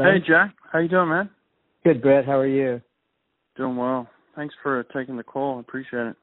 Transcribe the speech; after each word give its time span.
Hello. 0.00 0.12
Hey, 0.12 0.24
Jack. 0.24 0.54
How 0.72 0.78
you 0.78 0.88
doing, 0.88 1.08
man? 1.08 1.28
Good, 1.82 2.00
Brett. 2.00 2.24
How 2.24 2.38
are 2.38 2.46
you? 2.46 2.80
Doing 3.56 3.76
well. 3.76 4.08
Thanks 4.36 4.54
for 4.62 4.84
taking 4.94 5.16
the 5.16 5.24
call. 5.24 5.56
I 5.56 5.60
appreciate 5.60 6.06
it. 6.06 6.16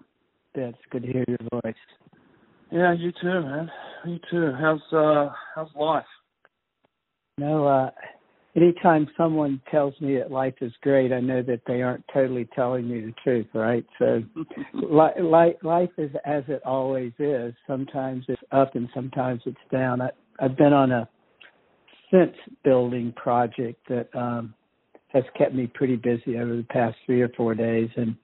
Yeah, 0.55 0.63
it's 0.67 0.77
good 0.91 1.03
to 1.03 1.11
hear 1.11 1.25
your 1.27 1.61
voice. 1.61 1.75
Yeah, 2.71 2.93
you 2.93 3.11
too, 3.21 3.41
man. 3.41 3.69
You 4.05 4.19
too. 4.31 4.53
How's 4.57 4.79
uh 4.93 5.33
how's 5.53 5.67
life? 5.75 6.05
No, 7.37 7.67
uh 7.67 7.89
anytime 8.55 9.09
someone 9.17 9.59
tells 9.69 9.99
me 9.99 10.15
that 10.19 10.31
life 10.31 10.55
is 10.61 10.71
great, 10.81 11.11
I 11.11 11.19
know 11.19 11.43
that 11.43 11.59
they 11.67 11.81
aren't 11.81 12.05
totally 12.13 12.47
telling 12.55 12.87
me 12.87 13.01
the 13.01 13.13
truth, 13.25 13.47
right? 13.53 13.85
So 13.99 14.23
li- 14.73 15.21
li- 15.21 15.57
life 15.63 15.91
is 15.97 16.11
as 16.23 16.45
it 16.47 16.61
always 16.63 17.11
is. 17.19 17.53
Sometimes 17.67 18.23
it's 18.29 18.41
up 18.53 18.75
and 18.75 18.87
sometimes 18.93 19.41
it's 19.45 19.57
down. 19.69 19.99
I, 20.01 20.11
I've 20.39 20.55
been 20.55 20.71
on 20.71 20.93
a 20.93 21.09
fence 22.15 22.35
building 22.63 23.13
project 23.15 23.79
that 23.89 24.07
um 24.15 24.53
has 25.07 25.23
kept 25.37 25.53
me 25.53 25.67
pretty 25.67 25.95
busy 25.95 26.37
over 26.37 26.55
the 26.57 26.65
past 26.69 26.95
three 27.05 27.21
or 27.21 27.29
four 27.29 27.55
days 27.55 27.89
and 27.95 28.15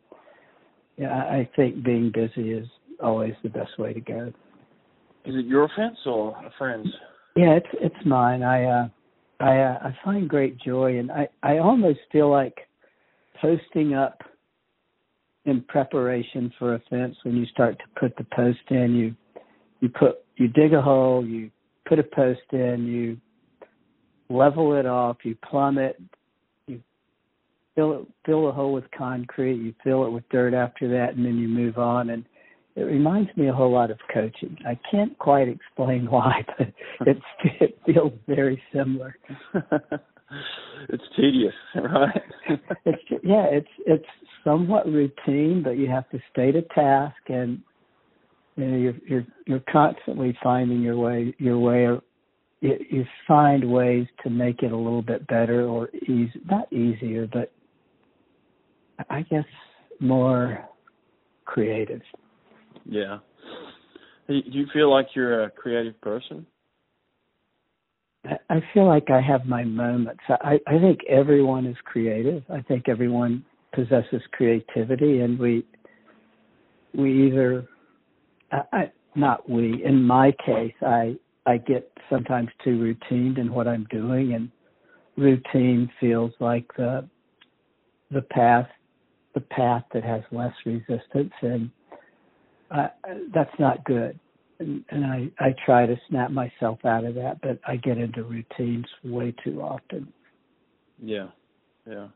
yeah, 0.98 1.10
I 1.10 1.36
I 1.36 1.50
think 1.56 1.84
being 1.84 2.12
busy 2.14 2.52
is 2.52 2.68
always 3.02 3.34
the 3.44 3.50
best 3.50 3.78
way 3.80 3.94
to 3.94 4.02
go. 4.02 4.32
Is 5.26 5.36
it 5.36 5.46
your 5.46 5.70
fence 5.76 5.98
or 6.06 6.32
a 6.32 6.52
friend's? 6.58 6.90
Yeah, 7.36 7.54
it's 7.54 7.68
it's 7.74 8.06
mine. 8.06 8.44
I 8.44 8.66
uh 8.66 8.88
I 9.40 9.58
uh, 9.60 9.80
I 9.82 9.98
find 10.04 10.30
great 10.30 10.60
joy 10.60 11.00
and 11.00 11.12
I 11.12 11.28
I 11.44 11.58
almost 11.58 12.00
feel 12.12 12.30
like 12.30 12.58
posting 13.42 13.94
up 13.94 14.22
in 15.46 15.64
preparation 15.64 16.54
for 16.60 16.76
a 16.76 16.82
fence 16.90 17.16
when 17.24 17.36
you 17.36 17.46
start 17.48 17.80
to 17.80 18.00
put 18.00 18.16
the 18.18 18.26
post 18.36 18.60
in 18.70 18.94
you 18.94 19.16
you 19.80 19.90
put 19.90 20.18
you 20.38 20.48
dig 20.48 20.74
a 20.74 20.82
hole, 20.82 21.26
you 21.26 21.52
put 21.86 22.00
a 22.00 22.04
post 22.04 22.42
in, 22.52 22.88
you 22.88 23.18
level 24.32 24.76
it 24.76 24.86
off, 24.86 25.18
you 25.24 25.36
plumb 25.50 25.78
it, 25.78 26.02
you 26.68 26.82
fill 27.76 27.94
it 27.94 28.08
fill 28.26 28.46
the 28.46 28.52
hole 28.52 28.74
with 28.74 28.86
concrete, 28.98 29.56
you 29.56 29.74
fill 29.84 30.06
it 30.06 30.10
with 30.10 30.28
dirt 30.30 30.54
after 30.54 30.88
that 30.90 31.16
and 31.16 31.26
then 31.26 31.38
you 31.38 31.48
move 31.48 31.78
on 31.78 32.10
and 32.12 32.26
it 32.76 32.84
reminds 32.84 33.36
me 33.36 33.50
a 33.50 33.54
whole 33.54 33.72
lot 33.72 33.92
of 33.92 33.98
coaching. 34.14 34.58
I 34.66 34.80
can't 34.90 35.18
quite 35.20 35.48
explain 35.48 36.06
why, 36.10 36.46
but 36.58 36.68
it 37.08 37.18
it 37.60 37.78
feels 37.86 38.14
very 38.28 38.62
similar. 38.74 39.16
it's 40.90 41.04
tedious, 41.16 41.54
right? 41.76 42.22
it's 42.86 43.04
yeah, 43.24 43.46
it's 43.52 43.68
it's 43.86 44.06
somewhat 44.44 44.86
routine, 44.86 45.62
but 45.64 45.72
you 45.72 45.88
have 45.88 46.10
to 46.12 46.20
stay 46.32 46.52
to 46.52 46.62
task, 46.74 47.18
and 47.28 47.62
you 48.56 48.66
know 48.66 48.78
you're 48.78 48.96
you're 49.06 49.26
you're 49.46 49.64
constantly 49.72 50.38
finding 50.42 50.82
your 50.82 50.98
way 50.98 51.36
your 51.38 51.60
way. 51.60 51.88
You, 52.62 52.78
you 52.90 53.06
find 53.28 53.72
ways 53.72 54.08
to 54.24 54.30
make 54.30 54.64
it 54.64 54.72
a 54.72 54.78
little 54.78 55.02
bit 55.02 55.28
better 55.28 55.68
or 55.68 55.90
easy, 56.08 56.32
not 56.50 56.72
easier, 56.72 57.28
but 57.32 57.52
I 59.10 59.24
guess 59.24 59.46
more 60.00 60.64
creative. 61.46 62.02
Yeah. 62.86 63.18
Do 64.28 64.42
you 64.46 64.68
feel 64.74 64.92
like 64.92 65.08
you're 65.16 65.44
a 65.44 65.50
creative 65.50 66.00
person? 66.02 66.46
I 68.26 68.62
feel 68.74 68.86
like 68.86 69.10
I 69.10 69.20
have 69.20 69.46
my 69.46 69.64
moments. 69.64 70.22
I, 70.30 70.60
I 70.68 70.78
think 70.80 71.00
everyone 71.10 71.66
is 71.66 71.76
creative. 71.84 72.44
I 72.54 72.62
think 72.62 72.88
everyone 72.88 73.44
possesses 73.74 74.22
creativity, 74.32 75.22
and 75.22 75.40
we 75.40 75.66
we 76.94 77.28
either 77.28 77.68
I, 78.52 78.62
I, 78.72 78.92
not 79.16 79.50
we. 79.50 79.84
In 79.84 80.04
my 80.04 80.32
case, 80.46 80.74
I 80.82 81.16
I 81.46 81.58
get 81.58 81.92
sometimes 82.10 82.50
too 82.64 82.80
routine 82.80 83.38
in 83.38 83.52
what 83.54 83.68
I'm 83.68 83.86
doing, 83.90 84.34
and 84.34 84.52
routine 85.18 85.90
feels 86.00 86.32
like 86.40 86.66
the 86.78 87.08
the 88.12 88.22
path 88.22 88.68
the 89.34 89.42
path 89.42 89.84
that 89.94 90.04
has 90.04 90.22
less 90.32 90.54
resistance, 90.66 91.34
and 91.42 91.70
that's 93.34 93.60
not 93.60 93.84
good 93.86 94.20
and, 94.62 94.86
and 94.90 95.06
I 95.06 95.30
I 95.40 95.56
try 95.66 95.86
to 95.86 96.00
snap 96.08 96.32
myself 96.32 96.86
out 96.86 97.04
of 97.04 97.16
that, 97.16 97.42
but 97.42 97.60
I 97.68 97.76
get 97.76 97.98
into 97.98 98.24
routines 98.24 98.86
way 99.04 99.34
too 99.44 99.62
often. 99.62 100.14
Yeah, 101.02 101.28
yeah. 101.90 102.08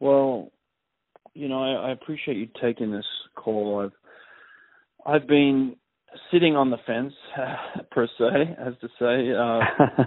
Well, 0.00 0.50
you 1.34 1.48
know, 1.48 1.62
I, 1.62 1.88
I 1.88 1.92
appreciate 1.92 2.36
you 2.36 2.48
taking 2.60 2.90
this 2.90 3.06
call. 3.36 3.84
I've 3.84 5.14
I've 5.14 5.28
been 5.28 5.76
sitting 6.30 6.56
on 6.56 6.70
the 6.70 6.78
fence, 6.86 7.12
per 7.90 8.06
se, 8.18 8.56
as 8.58 8.74
to 8.80 8.88
say, 8.98 9.32
uh, 9.32 10.04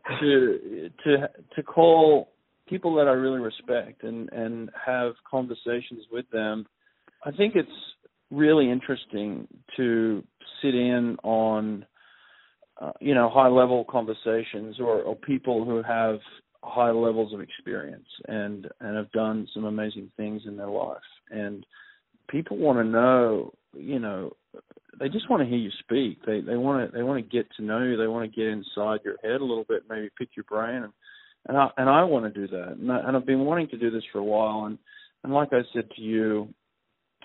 to 0.20 0.90
to 1.04 1.28
to 1.54 1.62
call 1.62 2.32
people 2.68 2.94
that 2.96 3.08
I 3.08 3.12
really 3.12 3.40
respect 3.40 4.02
and 4.02 4.30
and 4.32 4.70
have 4.84 5.14
conversations 5.28 6.04
with 6.10 6.28
them. 6.30 6.66
I 7.24 7.30
think 7.30 7.54
it's 7.56 7.68
really 8.30 8.70
interesting 8.70 9.46
to 9.76 10.22
sit 10.62 10.74
in 10.74 11.16
on 11.22 11.86
uh, 12.80 12.92
you 13.00 13.14
know 13.14 13.30
high 13.30 13.48
level 13.48 13.84
conversations 13.88 14.76
or, 14.80 15.02
or 15.02 15.16
people 15.16 15.64
who 15.64 15.82
have 15.82 16.18
high 16.62 16.90
levels 16.90 17.32
of 17.32 17.40
experience 17.40 18.08
and 18.28 18.68
and 18.80 18.96
have 18.96 19.10
done 19.12 19.46
some 19.54 19.64
amazing 19.64 20.10
things 20.16 20.42
in 20.46 20.56
their 20.56 20.68
life 20.68 20.98
and 21.30 21.64
people 22.28 22.56
want 22.56 22.78
to 22.78 22.84
know 22.84 23.52
you 23.72 23.98
know 23.98 24.32
they 24.98 25.08
just 25.08 25.28
want 25.28 25.42
to 25.42 25.48
hear 25.48 25.58
you 25.58 25.70
speak. 25.80 26.24
They 26.24 26.40
they 26.40 26.56
want 26.56 26.90
to 26.90 26.96
they 26.96 27.02
want 27.02 27.22
to 27.22 27.36
get 27.36 27.46
to 27.56 27.62
know 27.62 27.82
you. 27.82 27.96
They 27.96 28.06
want 28.06 28.30
to 28.30 28.36
get 28.36 28.48
inside 28.48 29.00
your 29.04 29.16
head 29.22 29.40
a 29.40 29.44
little 29.44 29.64
bit 29.68 29.84
maybe 29.88 30.10
pick 30.18 30.30
your 30.36 30.44
brain. 30.44 30.84
And 30.84 30.92
and 31.48 31.56
I 31.56 31.68
and 31.76 31.88
I 31.88 32.04
want 32.04 32.32
to 32.32 32.40
do 32.40 32.48
that. 32.48 32.76
And, 32.78 32.90
I, 32.90 33.00
and 33.00 33.16
I've 33.16 33.26
been 33.26 33.44
wanting 33.44 33.68
to 33.68 33.78
do 33.78 33.90
this 33.90 34.04
for 34.12 34.18
a 34.18 34.24
while. 34.24 34.66
And 34.66 34.78
and 35.24 35.32
like 35.32 35.52
I 35.52 35.60
said 35.72 35.90
to 35.96 36.02
you 36.02 36.48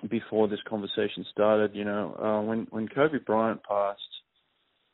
before 0.10 0.48
this 0.48 0.60
conversation 0.68 1.26
started, 1.32 1.76
you 1.76 1.86
know, 1.86 2.16
uh, 2.22 2.42
when 2.46 2.68
when 2.72 2.88
Kobe 2.88 3.20
Bryant 3.26 3.62
passed, 3.64 4.00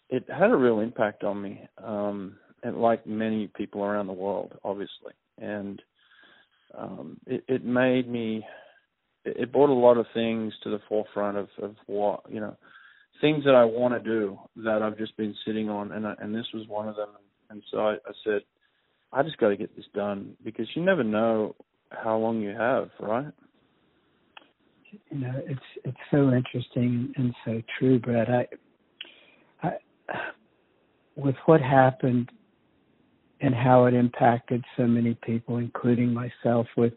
it 0.09 0.25
had 0.29 0.51
a 0.51 0.55
real 0.55 0.79
impact 0.79 1.23
on 1.23 1.41
me, 1.41 1.61
um, 1.83 2.37
and 2.63 2.77
like 2.77 3.05
many 3.05 3.47
people 3.55 3.83
around 3.83 4.07
the 4.07 4.13
world, 4.13 4.53
obviously, 4.63 5.13
and 5.37 5.81
um, 6.77 7.17
it, 7.25 7.43
it 7.47 7.65
made 7.65 8.09
me. 8.09 8.45
It 9.35 9.51
brought 9.51 9.69
a 9.69 9.73
lot 9.73 9.97
of 9.97 10.05
things 10.13 10.53
to 10.63 10.69
the 10.69 10.79
forefront 10.87 11.37
of 11.37 11.47
of 11.61 11.75
what 11.85 12.21
you 12.29 12.39
know, 12.39 12.55
things 13.21 13.43
that 13.45 13.55
I 13.55 13.65
want 13.65 13.93
to 13.93 13.99
do 13.99 14.39
that 14.57 14.81
I've 14.81 14.97
just 14.97 15.15
been 15.17 15.35
sitting 15.45 15.69
on, 15.69 15.91
and 15.91 16.07
I, 16.07 16.15
and 16.19 16.33
this 16.33 16.47
was 16.53 16.67
one 16.67 16.87
of 16.87 16.95
them. 16.95 17.09
And 17.49 17.63
so 17.71 17.79
I, 17.79 17.93
I 17.93 18.11
said, 18.25 18.41
I 19.13 19.23
just 19.23 19.37
got 19.37 19.49
to 19.49 19.57
get 19.57 19.75
this 19.75 19.85
done 19.93 20.35
because 20.43 20.67
you 20.75 20.83
never 20.83 21.03
know 21.03 21.55
how 21.91 22.17
long 22.17 22.41
you 22.41 22.49
have, 22.49 22.89
right? 22.99 23.27
you 25.11 25.19
know 25.19 25.33
it's 25.45 25.59
it's 25.83 25.97
so 26.11 26.31
interesting 26.31 27.11
and 27.17 27.33
so 27.45 27.61
true 27.77 27.99
brett 27.99 28.27
i 28.29 28.47
i 29.63 29.71
with 31.15 31.35
what 31.45 31.61
happened 31.61 32.29
and 33.41 33.53
how 33.53 33.85
it 33.85 33.93
impacted 33.93 34.63
so 34.75 34.85
many 34.85 35.17
people 35.23 35.57
including 35.57 36.13
myself 36.13 36.67
with 36.75 36.93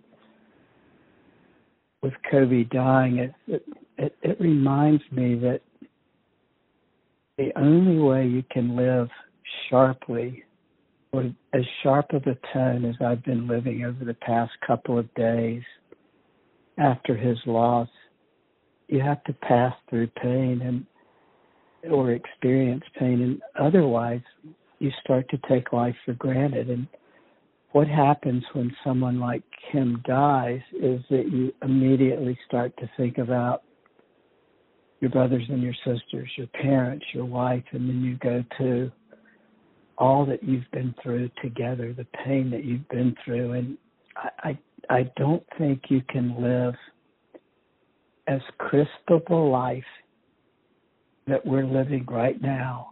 with 2.02 2.14
kobe 2.30 2.64
dying 2.64 3.18
it 3.18 3.34
it 3.46 3.66
it, 3.98 4.16
it 4.22 4.40
reminds 4.40 5.02
me 5.12 5.34
that 5.34 5.60
the 7.36 7.50
only 7.56 7.98
way 7.98 8.26
you 8.26 8.42
can 8.50 8.76
live 8.76 9.08
sharply 9.68 10.44
or 11.12 11.24
as 11.52 11.62
sharp 11.82 12.12
of 12.12 12.22
a 12.26 12.36
tone 12.52 12.84
as 12.84 12.94
I've 13.04 13.24
been 13.24 13.48
living 13.48 13.84
over 13.84 14.04
the 14.04 14.14
past 14.14 14.52
couple 14.66 14.98
of 14.98 15.12
days 15.14 15.62
after 16.78 17.16
his 17.16 17.38
loss, 17.46 17.88
you 18.88 19.00
have 19.00 19.22
to 19.24 19.32
pass 19.32 19.74
through 19.88 20.08
pain 20.22 20.60
and 20.62 20.86
or 21.90 22.12
experience 22.12 22.84
pain 22.98 23.22
and 23.22 23.42
otherwise 23.58 24.20
you 24.78 24.90
start 25.02 25.26
to 25.30 25.38
take 25.48 25.72
life 25.72 25.96
for 26.04 26.12
granted. 26.14 26.68
And 26.68 26.86
what 27.72 27.86
happens 27.86 28.42
when 28.52 28.74
someone 28.84 29.20
like 29.20 29.42
Kim 29.70 30.02
dies 30.06 30.60
is 30.72 31.00
that 31.10 31.30
you 31.30 31.52
immediately 31.62 32.38
start 32.46 32.76
to 32.78 32.90
think 32.96 33.18
about 33.18 33.62
your 35.00 35.10
brothers 35.10 35.44
and 35.48 35.62
your 35.62 35.74
sisters, 35.84 36.30
your 36.36 36.48
parents, 36.48 37.04
your 37.14 37.24
wife, 37.24 37.64
and 37.72 37.88
then 37.88 38.02
you 38.02 38.16
go 38.16 38.44
to 38.58 38.90
all 39.98 40.26
that 40.26 40.42
you've 40.42 40.70
been 40.72 40.94
through 41.02 41.30
together, 41.42 41.92
the 41.92 42.06
pain 42.24 42.50
that 42.50 42.64
you've 42.64 42.88
been 42.88 43.14
through, 43.24 43.52
and 43.52 43.78
I, 44.16 44.28
I 44.42 44.58
I 44.88 45.10
don't 45.16 45.44
think 45.58 45.82
you 45.88 46.00
can 46.08 46.42
live 46.42 46.74
as 48.26 48.40
a 48.48 49.34
life 49.50 49.84
that 51.26 51.44
we're 51.44 51.66
living 51.66 52.04
right 52.06 52.40
now 52.40 52.90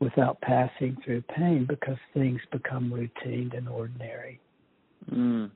without 0.00 0.40
passing 0.40 0.96
through 1.04 1.22
pain 1.22 1.66
because 1.68 1.96
things 2.14 2.40
become 2.52 2.92
routine 2.92 3.50
and 3.56 3.68
ordinary. 3.68 4.40
Mm. 5.10 5.50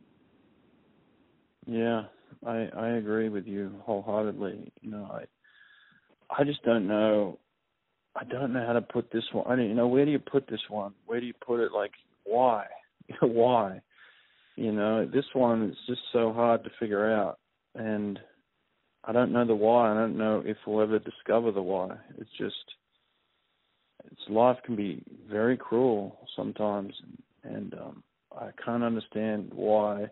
Yeah, 1.66 2.04
I 2.46 2.68
I 2.76 2.88
agree 2.90 3.28
with 3.28 3.46
you 3.46 3.72
wholeheartedly. 3.84 4.72
You 4.80 4.90
know, 4.90 5.10
I 5.12 5.24
I 6.34 6.44
just 6.44 6.62
don't 6.62 6.86
know 6.86 7.38
I 8.16 8.24
don't 8.24 8.52
know 8.52 8.66
how 8.66 8.72
to 8.72 8.82
put 8.82 9.10
this 9.12 9.24
one. 9.32 9.46
I 9.46 9.56
don't 9.56 9.68
you 9.68 9.74
know 9.74 9.88
where 9.88 10.04
do 10.04 10.10
you 10.10 10.18
put 10.18 10.48
this 10.48 10.62
one? 10.68 10.92
Where 11.06 11.20
do 11.20 11.26
you 11.26 11.34
put 11.44 11.60
it 11.60 11.72
like 11.72 11.92
why? 12.24 12.66
why? 13.20 13.80
You 14.56 14.72
know, 14.72 15.06
this 15.06 15.24
one 15.32 15.70
is 15.70 15.76
just 15.86 16.02
so 16.12 16.32
hard 16.32 16.64
to 16.64 16.70
figure 16.78 17.10
out, 17.10 17.38
and 17.74 18.18
I 19.04 19.12
don't 19.12 19.32
know 19.32 19.46
the 19.46 19.54
why. 19.54 19.90
I 19.90 19.94
don't 19.94 20.18
know 20.18 20.42
if 20.44 20.56
we'll 20.66 20.82
ever 20.82 20.98
discover 20.98 21.50
the 21.50 21.62
why. 21.62 21.96
It's 22.18 22.30
just, 22.36 22.54
it's 24.10 24.20
life 24.28 24.58
can 24.64 24.76
be 24.76 25.02
very 25.30 25.56
cruel 25.56 26.18
sometimes, 26.36 26.94
and 27.42 27.74
um, 27.74 28.02
I 28.36 28.50
can't 28.64 28.82
understand 28.82 29.50
why 29.54 30.06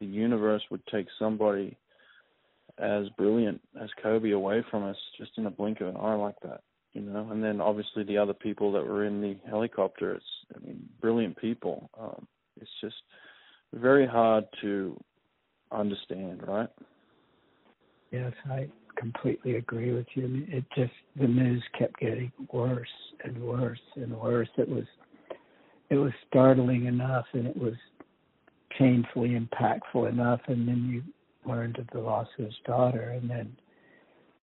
the 0.00 0.06
universe 0.06 0.62
would 0.70 0.86
take 0.86 1.06
somebody 1.18 1.76
as 2.78 3.08
brilliant 3.16 3.60
as 3.80 3.88
Kobe 4.02 4.30
away 4.30 4.64
from 4.70 4.84
us 4.84 4.96
just 5.18 5.32
in 5.36 5.46
a 5.46 5.50
blink 5.50 5.80
of 5.80 5.88
an 5.88 5.96
eye 5.96 6.14
like 6.14 6.38
that, 6.42 6.62
you 6.92 7.02
know. 7.02 7.28
And 7.30 7.42
then 7.42 7.60
obviously 7.60 8.02
the 8.04 8.18
other 8.18 8.34
people 8.34 8.72
that 8.72 8.84
were 8.84 9.04
in 9.04 9.20
the 9.20 9.36
helicopter, 9.48 10.14
it's 10.14 10.24
I 10.54 10.66
mean, 10.66 10.88
brilliant 11.00 11.36
people. 11.36 11.88
Um, 11.98 12.26
it's 12.60 12.70
just 12.80 12.96
very 13.72 14.06
hard 14.06 14.44
to 14.62 14.98
understand, 15.70 16.46
right? 16.46 16.68
Yes, 18.10 18.32
I 18.48 18.68
completely 18.96 19.56
agree 19.56 19.92
with 19.92 20.06
you. 20.14 20.46
It 20.48 20.64
just 20.76 20.92
the 21.16 21.26
news 21.26 21.62
kept 21.78 21.98
getting 22.00 22.32
worse 22.52 22.88
and 23.24 23.42
worse 23.42 23.80
and 23.96 24.14
worse. 24.14 24.48
It 24.56 24.68
was 24.68 24.84
it 25.90 25.96
was 25.96 26.12
startling 26.28 26.86
enough, 26.86 27.26
and 27.32 27.46
it 27.46 27.56
was 27.56 27.74
painfully 28.78 29.38
impactful 29.38 30.08
enough, 30.08 30.40
and 30.46 30.66
then 30.66 30.88
you 30.88 31.02
learned 31.48 31.78
of 31.78 31.86
the 31.92 32.00
loss 32.00 32.26
of 32.38 32.46
his 32.46 32.54
daughter, 32.66 33.10
and 33.10 33.30
then 33.30 33.56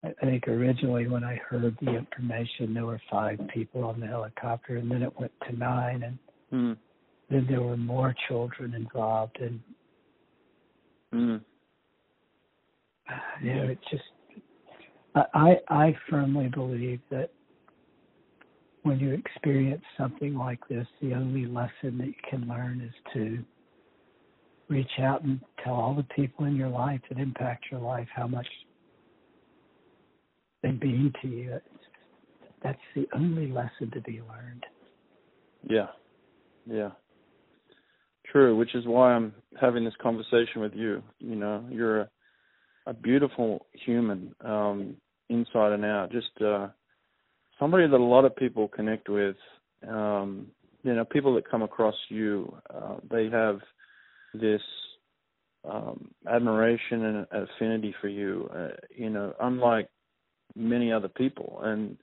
I 0.03 0.25
think 0.25 0.47
originally 0.47 1.07
when 1.07 1.23
I 1.23 1.39
heard 1.49 1.75
the 1.81 1.95
information, 1.95 2.73
there 2.73 2.85
were 2.85 3.01
five 3.09 3.39
people 3.53 3.83
on 3.83 3.99
the 3.99 4.07
helicopter, 4.07 4.77
and 4.77 4.89
then 4.89 5.01
it 5.01 5.19
went 5.19 5.31
to 5.47 5.57
nine, 5.57 6.03
and 6.03 6.17
mm. 6.53 6.77
then 7.29 7.47
there 7.49 7.61
were 7.61 7.77
more 7.77 8.15
children 8.27 8.73
involved, 8.73 9.37
and 9.39 9.59
mm. 11.13 11.41
you 13.43 13.55
know, 13.55 13.63
it 13.63 13.79
just 13.89 14.03
I 15.33 15.59
I 15.69 15.95
firmly 16.09 16.49
believe 16.49 16.99
that 17.11 17.29
when 18.83 18.99
you 18.99 19.13
experience 19.13 19.83
something 19.97 20.35
like 20.35 20.59
this, 20.69 20.87
the 21.01 21.13
only 21.13 21.45
lesson 21.45 21.97
that 21.97 22.07
you 22.07 22.13
can 22.29 22.47
learn 22.47 22.81
is 22.81 22.93
to 23.13 23.43
reach 24.69 24.99
out 24.99 25.23
and 25.23 25.39
tell 25.63 25.73
all 25.73 25.93
the 25.93 26.03
people 26.15 26.45
in 26.45 26.55
your 26.55 26.69
life 26.69 27.01
that 27.09 27.19
impact 27.19 27.65
your 27.71 27.79
life 27.79 28.07
how 28.13 28.27
much 28.27 28.47
they 30.61 30.71
mean 30.71 31.13
to 31.21 31.27
you. 31.27 31.59
That's 32.63 32.79
the 32.95 33.07
only 33.13 33.47
lesson 33.51 33.91
to 33.93 34.01
be 34.01 34.21
learned. 34.21 34.65
Yeah, 35.69 35.87
yeah, 36.65 36.91
true. 38.31 38.55
Which 38.55 38.73
is 38.75 38.85
why 38.85 39.13
I'm 39.13 39.33
having 39.59 39.85
this 39.85 39.93
conversation 40.01 40.61
with 40.61 40.73
you. 40.73 41.03
You 41.19 41.35
know, 41.35 41.65
you're 41.69 42.01
a, 42.01 42.09
a 42.87 42.93
beautiful 42.93 43.67
human, 43.73 44.33
um, 44.43 44.95
inside 45.29 45.73
and 45.73 45.85
out. 45.85 46.11
Just 46.11 46.41
uh, 46.41 46.67
somebody 47.59 47.87
that 47.87 47.97
a 47.97 48.03
lot 48.03 48.25
of 48.25 48.35
people 48.35 48.67
connect 48.67 49.09
with. 49.09 49.35
Um, 49.87 50.47
you 50.83 50.93
know, 50.93 51.05
people 51.05 51.35
that 51.35 51.49
come 51.49 51.63
across 51.63 51.95
you, 52.09 52.55
uh, 52.73 52.95
they 53.09 53.29
have 53.29 53.59
this 54.33 54.61
um, 55.69 56.11
admiration 56.29 57.03
and 57.03 57.27
affinity 57.31 57.93
for 57.99 58.07
you. 58.07 58.49
Uh, 58.55 58.69
you 58.95 59.09
know, 59.09 59.33
unlike 59.41 59.89
many 60.55 60.91
other 60.91 61.07
people. 61.07 61.59
And 61.63 61.97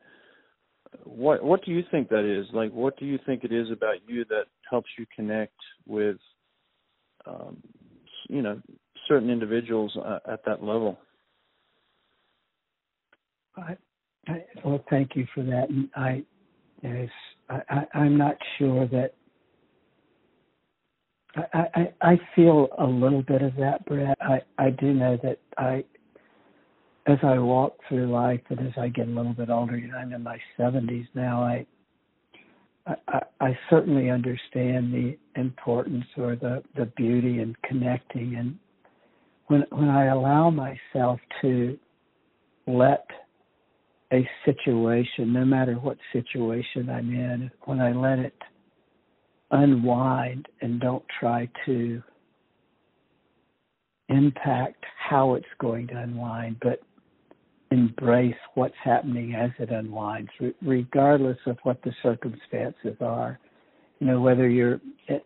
what 1.05 1.43
what 1.43 1.65
do 1.65 1.73
you 1.73 1.83
think 1.91 2.09
that 2.09 2.25
is? 2.25 2.47
Like, 2.53 2.73
what 2.73 2.99
do 2.99 3.05
you 3.05 3.19
think 3.27 3.45
it 3.45 3.53
is 3.53 3.71
about 3.71 3.97
you 4.07 4.25
that 4.27 4.45
helps 4.71 4.89
you 4.99 5.07
connect 5.15 5.57
with, 5.87 6.17
um, 7.27 7.63
you 8.29 8.43
know, 8.43 8.61
certain 9.09 9.31
individuals 9.31 9.97
uh, 10.05 10.19
at 10.31 10.45
that 10.47 10.63
level? 10.63 10.99
I, 13.57 13.77
I, 14.29 14.45
well, 14.65 14.85
thank 14.91 15.17
you 15.17 15.27
for 15.35 15.43
that. 15.45 15.69
And 15.71 15.89
I, 15.97 16.23
yes, 16.83 17.09
I, 17.49 17.61
I, 17.69 17.99
I'm 17.99 18.17
not 18.17 18.37
sure 18.59 18.87
that 18.89 19.15
I, 21.37 21.67
I, 21.75 21.93
I 22.01 22.21
feel 22.37 22.69
a 22.79 22.87
little 22.87 23.23
bit 23.23 23.43
of 23.43 23.55
that, 23.57 23.85
Brett. 23.87 24.17
I, 24.21 24.41
I 24.59 24.71
do 24.71 24.93
know 24.95 25.19
that 25.23 25.39
I, 25.59 25.85
as 27.07 27.19
I 27.23 27.39
walk 27.39 27.77
through 27.89 28.11
life 28.11 28.41
and 28.49 28.61
as 28.61 28.73
I 28.79 28.89
get 28.89 29.09
a 29.09 29.11
little 29.11 29.35
bit 29.35 29.51
older, 29.51 29.77
you 29.77 29.89
know, 29.89 29.97
I'm 29.97 30.13
in 30.13 30.23
my 30.23 30.39
70s 30.59 31.09
now. 31.15 31.43
I, 31.43 31.67
I, 32.87 33.21
I 33.41 33.59
certainly 33.69 34.11
understand 34.11 34.93
the 34.93 35.17
importance 35.37 36.05
or 36.17 36.37
the, 36.37 36.63
the 36.77 36.87
beauty 36.97 37.41
in 37.41 37.57
connecting. 37.65 38.37
And 38.37 38.59
when 39.47 39.65
when 39.71 39.89
I 39.89 40.07
allow 40.07 40.51
myself 40.51 41.21
to 41.43 41.79
let 42.67 43.07
a 44.15 44.29
situation, 44.45 45.33
no 45.33 45.45
matter 45.45 45.75
what 45.75 45.99
situation 46.13 46.89
I'm 46.89 47.11
in, 47.11 47.51
when 47.65 47.81
I 47.81 47.93
let 47.93 48.19
it 48.21 48.35
unwind 49.51 50.47
and 50.61 50.81
don't 50.81 51.05
try 51.21 51.49
to 51.67 52.03
impact 54.09 54.85
how 55.09 55.35
it's 55.35 55.47
going 55.61 55.89
to 55.89 55.97
unwind, 55.97 56.57
but 56.63 56.81
embrace 57.71 58.35
what's 58.55 58.75
happening 58.83 59.35
as 59.35 59.51
it 59.59 59.71
unwinds, 59.71 60.31
regardless 60.63 61.39
of 61.47 61.57
what 61.65 61.83
the 61.83 61.93
circumstances 62.03 62.97
are. 63.01 63.39
You 63.99 64.07
know, 64.07 64.21
whether 64.21 64.49
you're, 64.49 64.81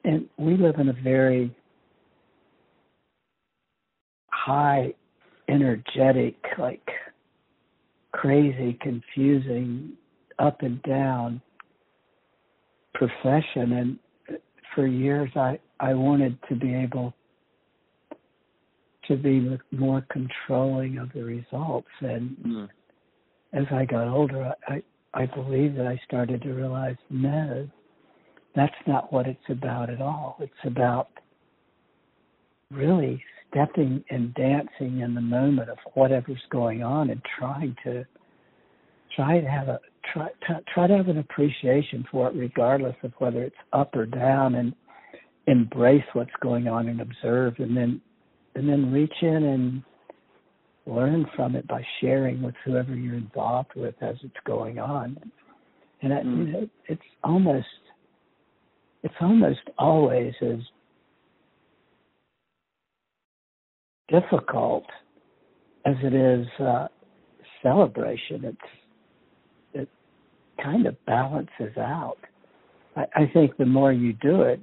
and 0.04 0.28
we 0.38 0.56
live 0.56 0.76
in 0.78 0.88
a 0.88 0.92
very 0.92 1.54
high, 4.30 4.94
energetic, 5.48 6.36
like 6.58 6.86
crazy, 8.20 8.76
confusing, 8.80 9.92
up 10.38 10.62
and 10.62 10.82
down 10.82 11.40
profession, 12.94 13.72
and 13.72 13.98
for 14.74 14.86
years 14.86 15.30
I 15.36 15.58
I 15.80 15.94
wanted 15.94 16.36
to 16.48 16.56
be 16.56 16.74
able 16.74 17.14
to 19.06 19.16
be 19.16 19.56
more 19.70 20.04
controlling 20.10 20.98
of 20.98 21.12
the 21.12 21.22
results. 21.22 21.88
And 22.00 22.36
mm. 22.44 22.68
as 23.52 23.64
I 23.72 23.84
got 23.84 24.08
older 24.08 24.52
I 24.66 24.82
I 25.14 25.26
believe 25.26 25.76
that 25.76 25.86
I 25.86 26.00
started 26.06 26.42
to 26.42 26.52
realize 26.52 26.96
no 27.10 27.68
that's 28.56 28.74
not 28.86 29.12
what 29.12 29.28
it's 29.28 29.48
about 29.48 29.90
at 29.90 30.00
all. 30.00 30.36
It's 30.40 30.64
about 30.64 31.08
really 32.70 33.22
stepping 33.50 34.04
and 34.10 34.34
dancing 34.34 35.00
in 35.00 35.14
the 35.14 35.20
moment 35.20 35.70
of 35.70 35.78
whatever's 35.94 36.42
going 36.50 36.82
on 36.82 37.10
and 37.10 37.20
trying 37.38 37.76
to 37.84 38.04
try 39.14 39.40
to 39.40 39.48
have 39.48 39.68
a 39.68 39.80
try 40.12 40.28
try 40.72 40.86
to 40.86 40.96
have 40.96 41.08
an 41.08 41.18
appreciation 41.18 42.04
for 42.10 42.28
it, 42.28 42.34
regardless 42.36 42.96
of 43.02 43.12
whether 43.18 43.42
it's 43.42 43.56
up 43.72 43.94
or 43.94 44.06
down, 44.06 44.54
and 44.54 44.74
embrace 45.46 46.04
what's 46.12 46.30
going 46.40 46.68
on 46.68 46.88
and 46.88 47.00
observe, 47.00 47.54
and 47.58 47.76
then 47.76 48.00
and 48.54 48.68
then 48.68 48.92
reach 48.92 49.14
in 49.22 49.44
and 49.44 49.82
learn 50.86 51.26
from 51.36 51.54
it 51.54 51.66
by 51.68 51.82
sharing 52.00 52.42
with 52.42 52.54
whoever 52.64 52.94
you're 52.94 53.14
involved 53.14 53.70
with 53.76 53.94
as 54.00 54.16
it's 54.22 54.34
going 54.46 54.78
on. 54.78 55.18
And 56.00 56.12
mm. 56.12 56.52
know, 56.52 56.68
it's 56.86 57.02
almost 57.22 57.66
it's 59.02 59.14
almost 59.20 59.60
always 59.78 60.34
as 60.42 60.58
difficult 64.08 64.84
as 65.84 65.94
it 66.02 66.14
is 66.14 66.46
uh, 66.60 66.88
celebration. 67.62 68.44
It's 68.44 68.58
it 69.74 69.88
kind 70.62 70.86
of 70.86 70.96
balances 71.06 71.76
out. 71.76 72.18
I, 72.96 73.04
I 73.14 73.30
think 73.32 73.56
the 73.56 73.66
more 73.66 73.92
you 73.92 74.12
do 74.14 74.42
it, 74.42 74.60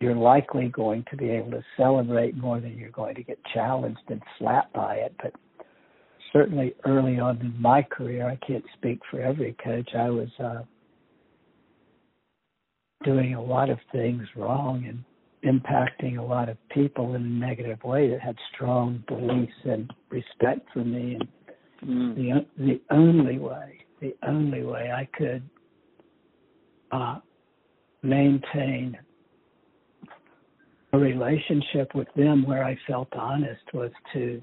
you're 0.00 0.14
likely 0.14 0.68
going 0.68 1.04
to 1.10 1.16
be 1.16 1.30
able 1.30 1.50
to 1.50 1.64
celebrate 1.76 2.36
more 2.36 2.60
than 2.60 2.78
you're 2.78 2.90
going 2.90 3.16
to 3.16 3.22
get 3.22 3.38
challenged 3.52 4.00
and 4.08 4.22
slapped 4.38 4.72
by 4.72 4.96
it. 4.96 5.14
But 5.20 5.32
certainly 6.32 6.74
early 6.84 7.18
on 7.18 7.40
in 7.40 7.60
my 7.60 7.82
career, 7.82 8.28
I 8.28 8.38
can't 8.46 8.64
speak 8.76 9.00
for 9.10 9.20
every 9.20 9.56
coach. 9.62 9.90
I 9.96 10.10
was 10.10 10.28
uh, 10.42 10.62
doing 13.04 13.34
a 13.34 13.42
lot 13.42 13.70
of 13.70 13.78
things 13.92 14.22
wrong 14.36 14.84
and 14.86 15.04
impacting 15.44 16.18
a 16.18 16.22
lot 16.22 16.48
of 16.48 16.56
people 16.70 17.14
in 17.14 17.22
a 17.22 17.46
negative 17.46 17.82
way 17.84 18.10
that 18.10 18.20
had 18.20 18.36
strong 18.54 19.02
beliefs 19.06 19.52
and 19.64 19.92
respect 20.10 20.68
for 20.72 20.84
me. 20.84 21.18
And 21.80 22.16
mm. 22.16 22.16
the 22.16 22.46
the 22.64 22.80
only 22.90 23.38
way 23.38 23.84
the 24.00 24.16
only 24.26 24.62
way 24.64 24.90
I 24.92 25.08
could 25.16 25.42
uh, 26.92 27.18
maintain 28.02 28.96
a 30.92 30.98
relationship 30.98 31.94
with 31.94 32.08
them 32.16 32.46
where 32.46 32.64
I 32.64 32.78
felt 32.86 33.12
honest 33.12 33.62
was 33.74 33.90
to 34.14 34.42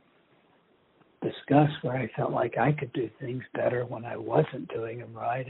discuss 1.21 1.69
where 1.81 1.95
I 1.95 2.09
felt 2.15 2.31
like 2.31 2.57
I 2.57 2.71
could 2.71 2.93
do 2.93 3.09
things 3.19 3.43
better 3.53 3.85
when 3.85 4.05
I 4.05 4.15
wasn't 4.15 4.67
doing 4.69 4.99
them 4.99 5.13
right. 5.13 5.45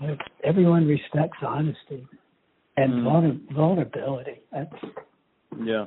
And 0.00 0.18
everyone 0.42 0.86
respects 0.86 1.38
honesty. 1.42 2.06
And 2.76 2.92
Mm. 2.94 3.52
vulnerability. 3.52 4.40
That's, 4.50 4.74
Yeah. 5.58 5.86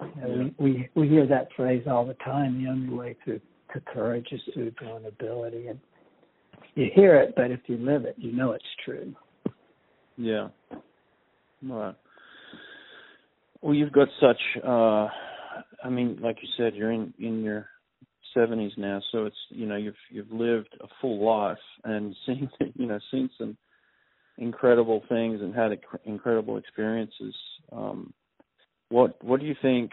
you 0.00 0.20
know, 0.22 0.52
we, 0.58 0.72
we 0.72 0.88
we 0.94 1.08
hear 1.08 1.26
that 1.26 1.52
phrase 1.52 1.86
all 1.86 2.04
the 2.06 2.14
time. 2.14 2.62
The 2.62 2.70
only 2.70 2.94
way 2.94 3.16
to 3.26 3.40
to 3.72 3.80
courage 3.80 4.32
is 4.32 4.42
through 4.52 4.72
vulnerability, 4.82 5.68
and 5.68 5.78
you 6.74 6.90
hear 6.94 7.16
it, 7.16 7.34
but 7.36 7.50
if 7.50 7.60
you 7.68 7.76
live 7.76 8.04
it, 8.04 8.14
you 8.18 8.32
know 8.32 8.52
it's 8.52 8.64
true. 8.84 9.14
Yeah. 10.16 10.48
Right. 11.62 11.94
Well, 13.60 13.74
you've 13.74 13.92
got 13.92 14.08
such. 14.20 14.40
uh 14.64 15.08
I 15.82 15.88
mean, 15.88 16.18
like 16.20 16.38
you 16.42 16.48
said, 16.56 16.74
you're 16.74 16.92
in 16.92 17.12
in 17.18 17.42
your 17.42 17.68
seventies 18.34 18.72
now, 18.76 19.00
so 19.12 19.26
it's 19.26 19.36
you 19.50 19.66
know 19.66 19.76
you've 19.76 19.94
you've 20.10 20.30
lived 20.32 20.74
a 20.80 20.86
full 21.00 21.24
life 21.24 21.58
and 21.84 22.14
seen 22.26 22.48
you 22.74 22.86
know 22.86 22.98
seen 23.10 23.28
some 23.36 23.56
incredible 24.38 25.02
things 25.08 25.40
and 25.40 25.54
had 25.54 25.78
incredible 26.04 26.56
experiences. 26.56 27.34
Um, 27.72 28.12
what 28.88 29.22
what 29.22 29.40
do 29.40 29.46
you 29.46 29.54
think? 29.60 29.92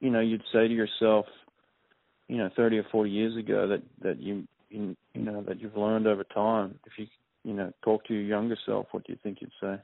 You 0.00 0.10
know, 0.10 0.20
you'd 0.20 0.42
say 0.52 0.68
to 0.68 0.74
yourself, 0.74 1.26
you 2.28 2.38
know, 2.38 2.50
thirty 2.56 2.78
or 2.78 2.86
forty 2.90 3.10
years 3.10 3.36
ago 3.36 3.68
that 3.68 3.82
that 4.02 4.20
you 4.20 4.44
you, 4.70 4.96
you 5.14 5.22
know 5.22 5.42
that 5.42 5.60
you've 5.60 5.76
learned 5.76 6.06
over 6.06 6.24
time. 6.24 6.78
If 6.86 6.92
you 6.96 7.06
you 7.44 7.54
know 7.54 7.72
talk 7.82 8.04
to 8.06 8.14
your 8.14 8.22
younger 8.22 8.56
self, 8.66 8.86
what 8.92 9.04
do 9.04 9.12
you 9.12 9.18
think 9.22 9.38
you'd 9.40 9.50
say? 9.60 9.76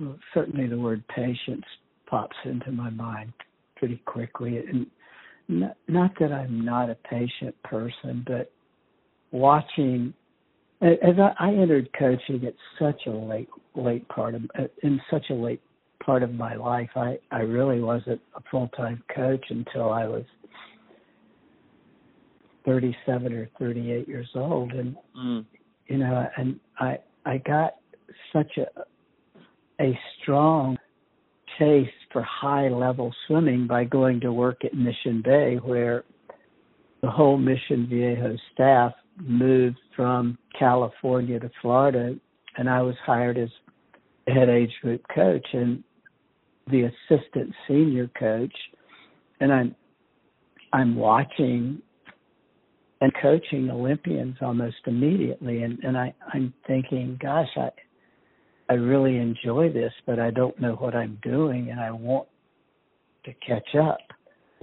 Well, 0.00 0.18
certainly, 0.34 0.66
the 0.66 0.78
word 0.78 1.04
patience 1.08 1.64
pops 2.06 2.36
into 2.44 2.70
my 2.72 2.90
mind 2.90 3.32
pretty 3.76 3.96
quickly, 4.04 4.58
and 4.58 4.86
not, 5.48 5.76
not 5.88 6.12
that 6.20 6.32
I'm 6.32 6.64
not 6.64 6.90
a 6.90 6.96
patient 6.96 7.54
person, 7.62 8.24
but 8.26 8.50
watching 9.30 10.12
as 10.82 11.18
I, 11.18 11.34
I 11.38 11.54
entered 11.54 11.88
coaching 11.98 12.44
at 12.46 12.54
such 12.78 13.06
a 13.06 13.10
late 13.10 13.48
late 13.74 14.06
part 14.08 14.34
of 14.34 14.42
in 14.82 15.00
such 15.10 15.30
a 15.30 15.34
late 15.34 15.60
part 16.04 16.22
of 16.22 16.34
my 16.34 16.54
life. 16.54 16.90
I 16.96 17.18
I 17.30 17.40
really 17.40 17.80
wasn't 17.80 18.20
a 18.34 18.40
full 18.50 18.68
time 18.76 19.02
coach 19.14 19.44
until 19.50 19.90
I 19.90 20.06
was 20.06 20.24
37 22.64 23.32
or 23.32 23.48
38 23.58 24.08
years 24.08 24.28
old, 24.34 24.72
and 24.72 24.96
Mm. 25.16 25.44
you 25.86 25.98
know, 25.98 26.28
and 26.36 26.60
I 26.78 26.98
I 27.24 27.38
got 27.38 27.76
such 28.32 28.58
a 28.58 28.66
a 29.80 29.98
strong 30.20 30.78
taste 31.58 31.90
for 32.12 32.22
high 32.22 32.68
level 32.68 33.14
swimming 33.26 33.66
by 33.66 33.84
going 33.84 34.20
to 34.20 34.32
work 34.32 34.64
at 34.64 34.74
Mission 34.74 35.22
Bay, 35.22 35.56
where 35.56 36.04
the 37.02 37.10
whole 37.10 37.38
Mission 37.38 37.86
Viejo 37.86 38.36
staff 38.52 38.92
moved 39.18 39.78
from 39.94 40.38
California 40.58 41.38
to 41.38 41.50
Florida, 41.62 42.14
and 42.56 42.68
I 42.68 42.82
was 42.82 42.94
hired 43.04 43.38
as 43.38 43.48
head 44.26 44.48
age 44.48 44.72
group 44.82 45.02
coach 45.14 45.46
and 45.52 45.82
the 46.68 46.82
assistant 46.82 47.52
senior 47.68 48.10
coach, 48.18 48.54
and 49.40 49.52
I'm 49.52 49.74
I'm 50.72 50.96
watching 50.96 51.80
and 53.00 53.12
coaching 53.20 53.70
Olympians 53.70 54.36
almost 54.40 54.76
immediately, 54.86 55.62
and 55.62 55.78
and 55.80 55.96
I 55.96 56.14
I'm 56.32 56.52
thinking, 56.66 57.18
gosh, 57.22 57.48
I 57.56 57.70
I 58.68 58.74
really 58.74 59.16
enjoy 59.16 59.72
this, 59.72 59.92
but 60.06 60.18
I 60.18 60.30
don't 60.30 60.58
know 60.60 60.74
what 60.74 60.94
I'm 60.94 61.18
doing, 61.22 61.70
and 61.70 61.78
I 61.78 61.90
want 61.92 62.28
to 63.24 63.32
catch 63.46 63.74
up. 63.80 63.98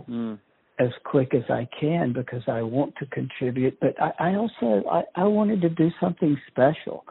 Mm. 0.09 0.39
As 0.83 0.91
quick 1.05 1.33
as 1.33 1.43
I 1.49 1.67
can 1.79 2.13
because 2.13 2.43
I 2.47 2.61
want 2.61 2.95
to 2.97 3.05
contribute. 3.07 3.79
But 3.79 3.95
I, 4.01 4.31
I 4.31 4.35
also 4.35 4.83
I, 4.89 5.03
I 5.15 5.23
wanted 5.25 5.61
to 5.61 5.69
do 5.69 5.89
something 5.99 6.37
special. 6.47 7.05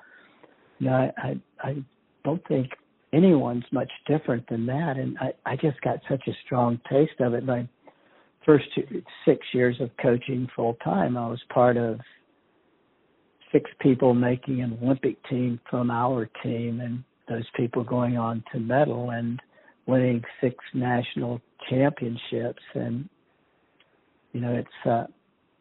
You 0.79 0.87
know, 0.87 0.95
I, 0.95 1.13
I 1.19 1.41
I 1.63 1.77
don't 2.25 2.47
think 2.49 2.69
anyone's 3.13 3.65
much 3.73 3.91
different 4.07 4.49
than 4.49 4.67
that, 4.67 4.97
and 4.97 5.17
I 5.19 5.33
I 5.47 5.57
just 5.57 5.81
got 5.83 5.99
such 6.09 6.23
a 6.27 6.33
strong 6.45 6.81
taste 6.91 7.21
of 7.21 7.35
it. 7.35 7.45
My 7.45 7.69
first 8.45 8.67
two, 8.75 9.03
six 9.25 9.47
years 9.53 9.77
of 9.81 9.91
coaching 10.01 10.49
full 10.55 10.75
time, 10.85 11.17
I 11.17 11.29
was 11.29 11.41
part 11.53 11.77
of 11.77 12.01
six 13.53 13.71
people 13.81 14.15
making 14.15 14.63
an 14.63 14.79
Olympic 14.83 15.17
team 15.29 15.61
from 15.71 15.91
our 15.91 16.29
team, 16.43 16.81
and 16.81 17.05
those 17.29 17.47
people 17.57 17.85
going 17.85 18.17
on 18.17 18.43
to 18.53 18.59
medal 18.59 19.11
and 19.11 19.41
winning 19.87 20.23
six 20.41 20.57
national 20.75 21.41
championships. 21.69 22.63
And 22.75 23.09
you 24.33 24.41
know, 24.41 24.55
it's 24.55 24.89
uh, 24.89 25.07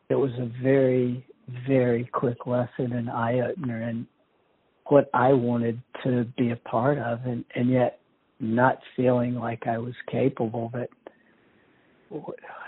it 0.09 0.15
was 0.15 0.31
a 0.39 0.49
very 0.61 1.25
very 1.67 2.05
quick 2.05 2.45
lesson 2.45 2.93
and 2.93 3.09
eye 3.09 3.41
opener, 3.41 3.81
and 3.81 4.05
what 4.85 5.09
I 5.13 5.33
wanted 5.33 5.81
to 6.03 6.25
be 6.37 6.51
a 6.51 6.55
part 6.55 6.97
of, 6.97 7.25
and 7.25 7.45
and 7.55 7.69
yet 7.69 7.99
not 8.39 8.79
feeling 8.95 9.35
like 9.35 9.67
I 9.67 9.77
was 9.77 9.93
capable, 10.09 10.69
but 10.73 10.89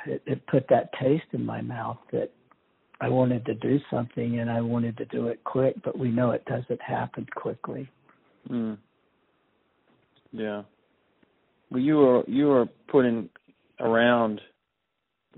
it, 0.05 0.22
it 0.25 0.48
put 0.48 0.67
that 0.69 0.91
taste 1.01 1.25
in 1.33 1.45
my 1.45 1.62
mouth 1.62 1.98
that 2.12 2.31
I 3.01 3.10
wanted 3.10 3.45
to 3.48 3.53
do 3.55 3.79
something 3.91 4.39
and 4.39 4.50
I 4.50 4.62
wanted 4.62 4.98
to 4.98 5.05
do 5.05 5.27
it 5.27 5.43
quick, 5.43 5.75
but 5.83 5.98
we 5.98 6.10
know 6.10 6.31
it 6.31 6.45
doesn't 6.45 6.81
happen 6.81 7.27
quickly. 7.36 7.89
Mm. 8.50 8.77
Yeah. 10.31 10.63
Well, 11.69 11.81
you 11.81 11.98
were 11.98 12.24
you 12.27 12.48
were 12.48 12.67
putting 12.88 13.29
around, 13.79 14.39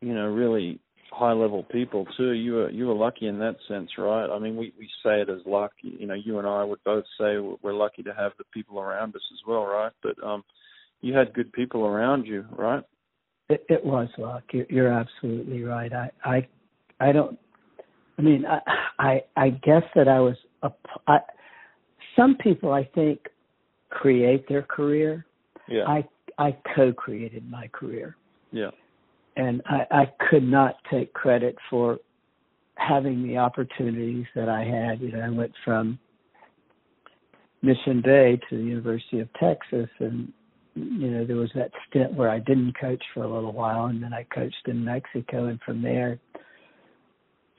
you 0.05 0.13
know, 0.13 0.27
really 0.27 0.79
high 1.11 1.31
level 1.31 1.63
people 1.63 2.05
too. 2.15 2.33
You 2.33 2.53
were 2.53 2.69
you 2.69 2.85
were 2.85 2.93
lucky 2.93 3.27
in 3.27 3.39
that 3.39 3.55
sense, 3.67 3.89
right? 3.97 4.29
I 4.29 4.37
mean, 4.37 4.55
we 4.55 4.71
we 4.77 4.87
say 5.03 5.19
it 5.21 5.29
as 5.29 5.41
luck. 5.47 5.71
You 5.81 6.05
know, 6.05 6.13
you 6.13 6.37
and 6.37 6.47
I 6.47 6.63
would 6.63 6.83
both 6.83 7.05
say 7.19 7.39
we're 7.39 7.73
lucky 7.73 8.03
to 8.03 8.13
have 8.13 8.33
the 8.37 8.43
people 8.53 8.79
around 8.79 9.15
us 9.15 9.21
as 9.33 9.39
well, 9.47 9.65
right? 9.65 9.91
But 10.03 10.23
um, 10.23 10.43
you 11.01 11.15
had 11.15 11.33
good 11.33 11.51
people 11.53 11.85
around 11.85 12.27
you, 12.27 12.45
right? 12.55 12.83
It, 13.49 13.65
it 13.67 13.83
was 13.83 14.09
luck. 14.19 14.43
You're, 14.51 14.67
you're 14.69 14.93
absolutely 14.93 15.63
right. 15.63 15.91
I 15.91 16.11
I 16.23 16.47
I 16.99 17.11
don't. 17.11 17.39
I 18.19 18.21
mean, 18.21 18.45
I 18.45 18.59
I, 18.99 19.23
I 19.35 19.49
guess 19.49 19.83
that 19.95 20.07
I 20.07 20.19
was 20.19 20.35
a. 20.61 20.69
I, 21.07 21.17
some 22.15 22.37
people, 22.37 22.71
I 22.71 22.87
think, 22.93 23.21
create 23.89 24.47
their 24.47 24.61
career. 24.61 25.25
Yeah. 25.67 25.85
I 25.87 26.07
I 26.37 26.55
co-created 26.75 27.49
my 27.49 27.69
career. 27.69 28.17
Yeah. 28.51 28.69
And 29.37 29.61
I, 29.65 29.85
I 29.91 30.05
could 30.29 30.43
not 30.43 30.75
take 30.89 31.13
credit 31.13 31.55
for 31.69 31.99
having 32.75 33.23
the 33.23 33.37
opportunities 33.37 34.25
that 34.35 34.49
I 34.49 34.63
had. 34.63 35.01
You 35.01 35.11
know, 35.11 35.21
I 35.21 35.29
went 35.29 35.53
from 35.63 35.99
Mission 37.61 38.01
Bay 38.01 38.39
to 38.49 38.57
the 38.57 38.63
University 38.63 39.19
of 39.19 39.29
Texas, 39.33 39.89
and 39.99 40.31
you 40.75 41.09
know 41.09 41.25
there 41.25 41.35
was 41.35 41.51
that 41.55 41.71
stint 41.89 42.13
where 42.13 42.29
I 42.29 42.39
didn't 42.39 42.77
coach 42.79 43.03
for 43.13 43.23
a 43.23 43.33
little 43.33 43.53
while, 43.53 43.85
and 43.85 44.01
then 44.01 44.13
I 44.13 44.23
coached 44.23 44.67
in 44.67 44.83
Mexico, 44.83 45.45
and 45.47 45.59
from 45.61 45.81
there 45.81 46.19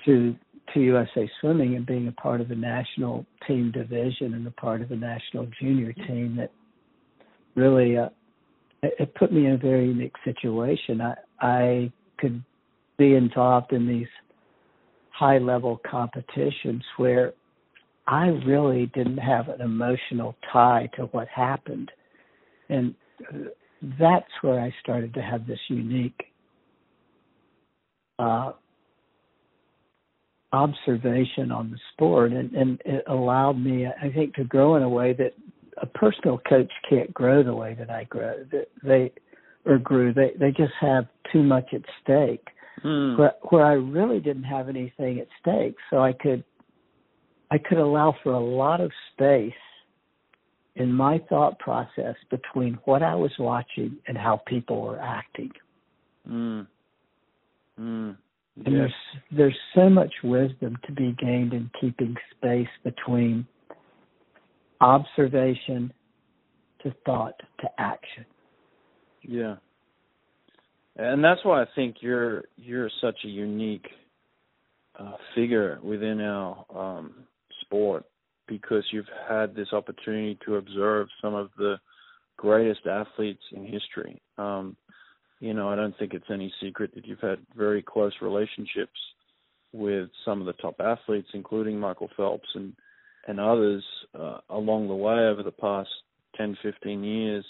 to 0.04 0.34
to 0.74 0.80
USA 0.80 1.30
Swimming 1.40 1.76
and 1.76 1.86
being 1.86 2.08
a 2.08 2.12
part 2.12 2.40
of 2.40 2.48
the 2.48 2.56
national 2.56 3.24
team 3.46 3.70
division 3.70 4.34
and 4.34 4.46
a 4.46 4.50
part 4.52 4.82
of 4.82 4.88
the 4.88 4.96
national 4.96 5.48
junior 5.60 5.92
team 5.92 6.36
that 6.36 6.50
really 7.54 7.96
uh, 7.96 8.08
it, 8.82 8.94
it 8.98 9.14
put 9.14 9.32
me 9.32 9.46
in 9.46 9.52
a 9.52 9.58
very 9.58 9.86
unique 9.86 10.16
situation. 10.24 11.00
I 11.00 11.14
I 11.40 11.92
could 12.18 12.42
be 12.98 13.14
involved 13.14 13.72
in 13.72 13.86
these 13.86 14.08
high 15.10 15.38
level 15.38 15.80
competitions 15.88 16.82
where 16.96 17.32
I 18.06 18.26
really 18.46 18.86
didn't 18.94 19.18
have 19.18 19.48
an 19.48 19.60
emotional 19.60 20.36
tie 20.52 20.88
to 20.96 21.06
what 21.06 21.28
happened. 21.28 21.90
And 22.68 22.94
that's 23.98 24.30
where 24.42 24.60
I 24.60 24.74
started 24.80 25.14
to 25.14 25.22
have 25.22 25.46
this 25.46 25.58
unique 25.68 26.22
uh, 28.18 28.52
observation 30.52 31.50
on 31.50 31.70
the 31.70 31.78
sport. 31.92 32.32
And, 32.32 32.52
and 32.54 32.80
it 32.84 33.04
allowed 33.08 33.58
me, 33.58 33.86
I 33.86 34.10
think, 34.10 34.34
to 34.34 34.44
grow 34.44 34.76
in 34.76 34.82
a 34.82 34.88
way 34.88 35.12
that 35.14 35.34
a 35.78 35.86
personal 35.86 36.40
coach 36.48 36.70
can't 36.88 37.12
grow 37.12 37.42
the 37.42 37.54
way 37.54 37.74
that 37.78 37.90
I 37.90 38.04
grow. 38.04 38.44
They 38.82 39.12
or 39.66 39.78
grew. 39.78 40.14
They 40.14 40.32
they 40.38 40.50
just 40.50 40.72
have 40.80 41.06
too 41.32 41.42
much 41.42 41.74
at 41.74 41.82
stake. 42.02 42.46
Mm. 42.84 43.18
Where 43.18 43.34
where 43.50 43.64
I 43.64 43.72
really 43.72 44.20
didn't 44.20 44.44
have 44.44 44.68
anything 44.68 45.18
at 45.20 45.26
stake, 45.40 45.76
so 45.90 46.02
I 46.02 46.12
could 46.12 46.44
I 47.50 47.58
could 47.58 47.78
allow 47.78 48.14
for 48.22 48.32
a 48.32 48.40
lot 48.40 48.80
of 48.80 48.90
space 49.12 49.52
in 50.76 50.92
my 50.92 51.20
thought 51.28 51.58
process 51.58 52.14
between 52.30 52.74
what 52.84 53.02
I 53.02 53.14
was 53.14 53.32
watching 53.38 53.96
and 54.06 54.16
how 54.16 54.42
people 54.46 54.82
were 54.82 55.00
acting. 55.00 55.50
Mm. 56.28 56.66
Mm. 57.80 58.16
And 58.64 58.74
there's 58.74 58.94
there's 59.30 59.58
so 59.74 59.88
much 59.88 60.12
wisdom 60.22 60.76
to 60.86 60.92
be 60.92 61.14
gained 61.18 61.52
in 61.52 61.70
keeping 61.80 62.14
space 62.36 62.68
between 62.84 63.46
observation 64.80 65.92
to 66.82 66.94
thought 67.04 67.38
to 67.60 67.68
action. 67.78 68.24
Yeah. 69.28 69.56
And 70.96 71.22
that's 71.22 71.44
why 71.44 71.62
I 71.62 71.66
think 71.74 71.96
you're 72.00 72.44
you're 72.56 72.90
such 73.00 73.16
a 73.24 73.28
unique 73.28 73.86
uh, 74.98 75.12
figure 75.34 75.78
within 75.82 76.20
our 76.20 76.64
um, 76.74 77.14
sport. 77.62 78.04
because 78.48 78.84
you've 78.92 79.10
had 79.28 79.54
this 79.54 79.72
opportunity 79.72 80.38
to 80.46 80.56
observe 80.56 81.08
some 81.20 81.34
of 81.34 81.50
the 81.58 81.76
greatest 82.36 82.86
athletes 82.86 83.42
in 83.52 83.66
history. 83.66 84.20
Um, 84.38 84.76
you 85.40 85.52
know, 85.52 85.68
I 85.68 85.76
don't 85.76 85.96
think 85.98 86.14
it's 86.14 86.30
any 86.30 86.52
secret 86.62 86.92
that 86.94 87.06
you've 87.06 87.20
had 87.20 87.38
very 87.56 87.82
close 87.82 88.12
relationships 88.22 88.98
with 89.72 90.08
some 90.24 90.40
of 90.40 90.46
the 90.46 90.54
top 90.54 90.76
athletes, 90.80 91.28
including 91.34 91.78
Michael 91.78 92.10
Phelps 92.16 92.48
and 92.54 92.72
and 93.28 93.40
others 93.40 93.82
uh, 94.18 94.38
along 94.50 94.86
the 94.86 94.94
way 94.94 95.18
over 95.18 95.42
the 95.42 95.50
past 95.50 95.88
10, 96.36 96.56
15 96.62 97.02
years. 97.02 97.44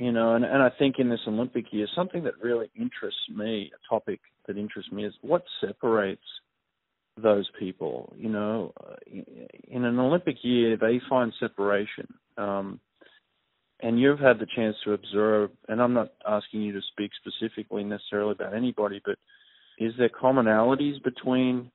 You 0.00 0.12
know, 0.12 0.34
and, 0.34 0.46
and 0.46 0.62
I 0.62 0.70
think 0.78 0.94
in 0.98 1.10
this 1.10 1.20
Olympic 1.26 1.66
year, 1.72 1.86
something 1.94 2.24
that 2.24 2.42
really 2.42 2.70
interests 2.74 3.20
me, 3.28 3.70
a 3.74 3.94
topic 3.94 4.20
that 4.46 4.56
interests 4.56 4.90
me, 4.90 5.04
is 5.04 5.12
what 5.20 5.44
separates 5.60 6.24
those 7.22 7.46
people. 7.58 8.10
You 8.16 8.30
know, 8.30 8.72
uh, 8.82 8.94
in 9.68 9.84
an 9.84 9.98
Olympic 9.98 10.36
year, 10.40 10.78
they 10.78 11.02
find 11.06 11.34
separation. 11.38 12.08
Um, 12.38 12.80
and 13.80 14.00
you've 14.00 14.20
had 14.20 14.38
the 14.38 14.46
chance 14.56 14.74
to 14.84 14.94
observe, 14.94 15.50
and 15.68 15.82
I'm 15.82 15.92
not 15.92 16.12
asking 16.26 16.62
you 16.62 16.72
to 16.72 16.80
speak 16.92 17.10
specifically 17.20 17.84
necessarily 17.84 18.32
about 18.32 18.54
anybody, 18.54 19.02
but 19.04 19.18
is 19.78 19.92
there 19.98 20.08
commonalities 20.08 21.02
between 21.04 21.70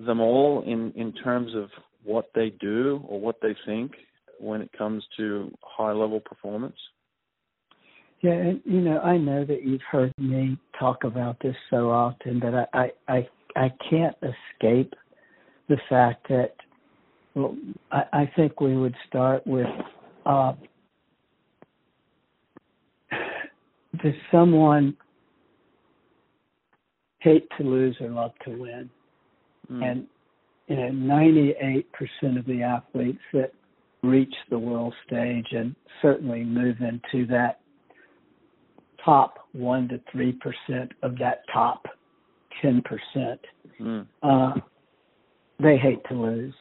them 0.00 0.20
all 0.20 0.64
in, 0.66 0.92
in 0.96 1.12
terms 1.12 1.54
of 1.54 1.68
what 2.02 2.28
they 2.34 2.50
do 2.60 3.04
or 3.06 3.20
what 3.20 3.36
they 3.40 3.54
think 3.64 3.92
when 4.40 4.62
it 4.62 4.70
comes 4.76 5.04
to 5.16 5.52
high 5.62 5.92
level 5.92 6.18
performance? 6.18 6.74
Yeah, 8.22 8.32
and 8.32 8.60
you 8.64 8.80
know, 8.80 9.00
I 9.00 9.16
know 9.16 9.44
that 9.44 9.64
you've 9.64 9.82
heard 9.90 10.12
me 10.16 10.56
talk 10.78 11.02
about 11.04 11.38
this 11.40 11.56
so 11.70 11.90
often 11.90 12.38
that 12.40 12.68
I 12.72 12.78
I 13.08 13.16
I, 13.16 13.28
I 13.56 13.72
can't 13.90 14.16
escape 14.22 14.94
the 15.68 15.76
fact 15.88 16.28
that 16.28 16.54
well, 17.34 17.56
I, 17.90 18.02
I 18.12 18.32
think 18.36 18.60
we 18.60 18.76
would 18.76 18.94
start 19.08 19.44
with 19.44 19.66
uh, 20.24 20.52
does 24.02 24.14
someone 24.30 24.96
hate 27.18 27.46
to 27.58 27.64
lose 27.64 27.96
or 28.00 28.08
love 28.08 28.32
to 28.44 28.50
win? 28.50 28.90
Mm. 29.70 29.90
And 29.90 30.06
you 30.68 30.76
know, 30.76 30.90
98% 30.90 31.84
of 32.38 32.46
the 32.46 32.62
athletes 32.62 33.20
that 33.32 33.52
reach 34.02 34.34
the 34.48 34.58
world 34.58 34.94
stage 35.06 35.48
and 35.50 35.74
certainly 36.00 36.44
move 36.44 36.76
into 36.80 37.26
that 37.26 37.61
top 39.04 39.48
1 39.52 39.88
to 39.88 40.00
3% 40.14 40.90
of 41.02 41.18
that 41.18 41.42
top 41.52 41.86
10%, 42.62 42.82
mm. 43.80 44.06
uh, 44.22 44.52
they 45.62 45.76
hate 45.76 46.02
to 46.08 46.14
lose. 46.14 46.54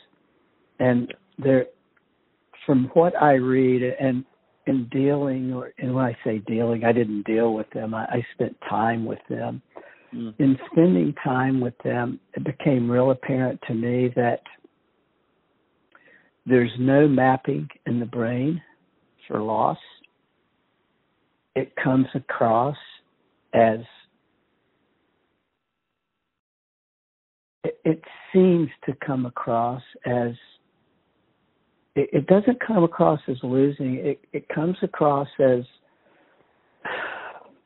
And 0.79 1.13
they're, 1.37 1.67
from 2.65 2.89
what 2.93 3.19
I 3.21 3.33
read 3.33 3.81
and 3.99 4.25
in 4.67 4.87
dealing, 4.89 5.53
or 5.53 5.73
and 5.79 5.93
when 5.93 6.05
I 6.05 6.17
say 6.23 6.39
dealing, 6.39 6.83
I 6.83 6.91
didn't 6.91 7.25
deal 7.25 7.53
with 7.53 7.69
them. 7.71 7.93
I, 7.93 8.03
I 8.05 8.25
spent 8.33 8.55
time 8.69 9.05
with 9.05 9.19
them. 9.29 9.61
Mm. 10.13 10.33
In 10.39 10.57
spending 10.71 11.13
time 11.23 11.59
with 11.59 11.73
them, 11.83 12.19
it 12.33 12.43
became 12.43 12.89
real 12.89 13.11
apparent 13.11 13.59
to 13.67 13.73
me 13.73 14.11
that 14.15 14.41
there's 16.45 16.71
no 16.79 17.07
mapping 17.07 17.67
in 17.85 17.99
the 17.99 18.05
brain 18.05 18.61
for 19.27 19.41
loss. 19.41 19.77
It 21.55 21.73
comes 21.81 22.07
across 22.15 22.77
as 23.53 23.79
it, 27.63 28.01
seems 28.33 28.69
to 28.85 28.93
come 29.05 29.25
across 29.25 29.81
as 30.05 30.31
it, 31.95 32.25
doesn't 32.27 32.59
come 32.65 32.83
across 32.83 33.19
as 33.27 33.35
losing. 33.43 33.95
It 33.95 34.21
it 34.31 34.47
comes 34.49 34.77
across 34.81 35.27
as 35.39 35.63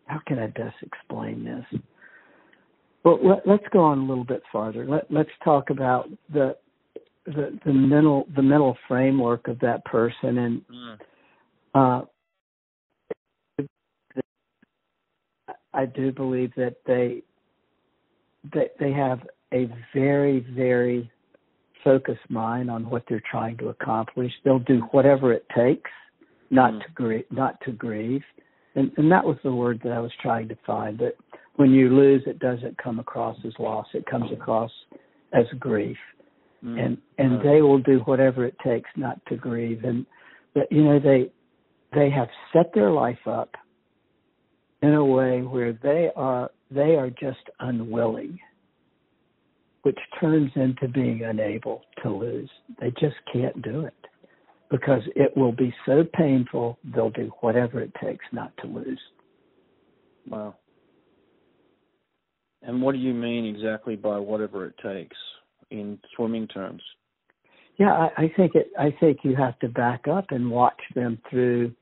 how 0.07 0.19
can 0.25 0.39
I 0.39 0.47
best 0.47 0.75
explain 0.81 1.43
this? 1.43 1.79
Well, 3.03 3.19
let, 3.23 3.47
us 3.47 3.65
go 3.71 3.81
on 3.81 3.99
a 3.99 4.05
little 4.05 4.23
bit 4.23 4.41
farther. 4.51 4.85
Let, 4.87 5.11
let's 5.11 5.29
talk 5.43 5.69
about 5.69 6.09
the, 6.33 6.55
the 7.27 7.59
the 7.63 7.73
mental 7.73 8.27
the 8.35 8.41
mental 8.41 8.75
framework 8.87 9.47
of 9.47 9.59
that 9.59 9.85
person 9.85 10.37
and 10.39 10.61
mm. 10.67 10.97
uh, 11.75 12.05
I 15.75 15.85
do 15.85 16.11
believe 16.11 16.53
that 16.55 16.77
they 16.85 17.21
that 18.53 18.75
they 18.79 18.91
have 18.91 19.19
a 19.53 19.69
very 19.93 20.45
very 20.55 21.11
focused 21.83 22.29
mind 22.29 22.71
on 22.71 22.89
what 22.89 23.03
they're 23.07 23.21
trying 23.29 23.57
to 23.57 23.69
accomplish. 23.69 24.31
They'll 24.43 24.59
do 24.59 24.79
whatever 24.91 25.31
it 25.33 25.45
takes 25.55 25.91
not 26.49 26.73
mm. 26.73 26.81
to 26.81 26.91
grieve, 26.93 27.25
not 27.31 27.59
to 27.61 27.71
grieve, 27.71 28.23
and 28.75 28.91
and 28.97 29.11
that 29.11 29.23
was 29.23 29.37
the 29.43 29.53
word 29.53 29.81
that 29.83 29.91
I 29.91 29.99
was 29.99 30.11
trying 30.21 30.47
to 30.49 30.57
find. 30.65 30.97
That 30.99 31.15
when 31.55 31.71
you 31.71 31.95
lose, 31.95 32.23
it 32.25 32.39
doesn't 32.39 32.77
come 32.77 32.99
across 32.99 33.37
as 33.45 33.53
loss; 33.59 33.87
it 33.93 34.05
comes 34.05 34.31
across 34.31 34.71
as 35.33 35.45
grief, 35.59 35.97
mm. 36.63 36.79
and 36.79 36.97
and 37.17 37.41
they 37.41 37.61
will 37.61 37.79
do 37.79 37.99
whatever 38.05 38.45
it 38.45 38.55
takes 38.63 38.89
not 38.95 39.19
to 39.27 39.35
grieve. 39.35 39.83
And 39.83 40.05
but 40.53 40.71
you 40.71 40.83
know 40.83 40.99
they 40.99 41.31
they 41.93 42.09
have 42.09 42.29
set 42.53 42.73
their 42.73 42.91
life 42.91 43.27
up 43.27 43.55
in 44.85 44.93
a 44.93 45.05
way 45.05 45.41
where 45.41 45.73
they 45.73 46.09
are 46.15 46.49
they 46.71 46.95
are 46.95 47.09
just 47.09 47.49
unwilling 47.59 48.39
which 49.85 49.99
turns 50.19 50.49
into 50.55 50.87
being 50.87 51.21
unable 51.25 51.83
to 52.01 52.09
lose. 52.09 52.49
They 52.81 52.89
just 52.99 53.17
can't 53.31 53.61
do 53.61 53.81
it 53.81 53.93
because 54.71 55.03
it 55.15 55.37
will 55.37 55.51
be 55.51 55.71
so 55.85 56.03
painful, 56.15 56.79
they'll 56.83 57.11
do 57.11 57.31
whatever 57.41 57.81
it 57.81 57.91
takes 58.03 58.25
not 58.31 58.51
to 58.57 58.67
lose. 58.67 58.99
Wow. 60.27 60.55
And 62.63 62.81
what 62.81 62.93
do 62.93 62.97
you 62.97 63.13
mean 63.13 63.45
exactly 63.45 63.95
by 63.95 64.17
whatever 64.17 64.65
it 64.65 64.73
takes 64.83 65.15
in 65.69 65.99
swimming 66.15 66.47
terms? 66.47 66.81
Yeah, 67.77 67.91
I, 67.91 68.23
I 68.23 68.33
think 68.35 68.55
it. 68.55 68.71
I 68.79 68.89
think 68.99 69.19
you 69.21 69.35
have 69.35 69.59
to 69.59 69.69
back 69.69 70.07
up 70.07 70.31
and 70.31 70.49
watch 70.49 70.81
them 70.95 71.19
through 71.29 71.75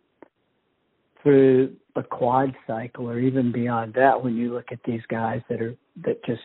through 1.22 1.74
a 1.96 2.04
quad 2.04 2.56
cycle, 2.66 3.10
or 3.10 3.20
even 3.20 3.52
beyond 3.52 3.94
that. 3.94 4.24
When 4.24 4.36
you 4.36 4.54
look 4.54 4.72
at 4.72 4.80
these 4.86 5.02
guys 5.10 5.42
that 5.50 5.62
are 5.62 5.76
that 6.04 6.24
just 6.26 6.42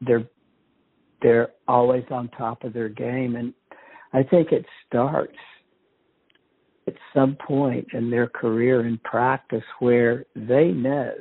they're 0.00 0.26
they're 1.22 1.48
always 1.66 2.04
on 2.10 2.28
top 2.30 2.64
of 2.64 2.72
their 2.72 2.88
game. 2.88 3.36
And 3.36 3.54
I 4.12 4.22
think 4.22 4.52
it 4.52 4.66
starts 4.86 5.36
at 6.86 6.94
some 7.14 7.36
point 7.36 7.88
in 7.92 8.10
their 8.10 8.28
career 8.28 8.86
in 8.86 8.98
practice 8.98 9.64
where 9.80 10.24
they 10.34 10.68
know 10.68 11.12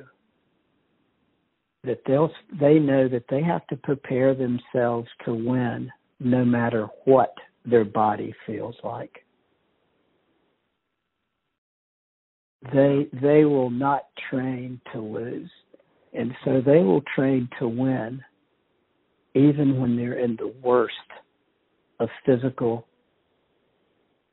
that 1.83 2.01
they'll 2.05 2.31
they 2.59 2.79
know 2.79 3.07
that 3.07 3.25
they 3.29 3.41
have 3.41 3.65
to 3.67 3.75
prepare 3.77 4.33
themselves 4.33 5.07
to 5.23 5.33
win 5.33 5.91
no 6.19 6.43
matter 6.43 6.87
what 7.05 7.33
their 7.65 7.85
body 7.85 8.33
feels 8.45 8.75
like. 8.83 9.24
They 12.73 13.07
they 13.21 13.45
will 13.45 13.69
not 13.69 14.05
train 14.29 14.79
to 14.93 14.99
lose. 14.99 15.49
And 16.13 16.31
so 16.45 16.61
they 16.65 16.79
will 16.79 17.03
train 17.15 17.49
to 17.59 17.67
win 17.67 18.23
even 19.33 19.79
when 19.81 19.97
they're 19.97 20.17
in 20.17 20.37
the 20.37 20.53
worst 20.63 20.93
of 21.99 22.09
physical 22.25 22.87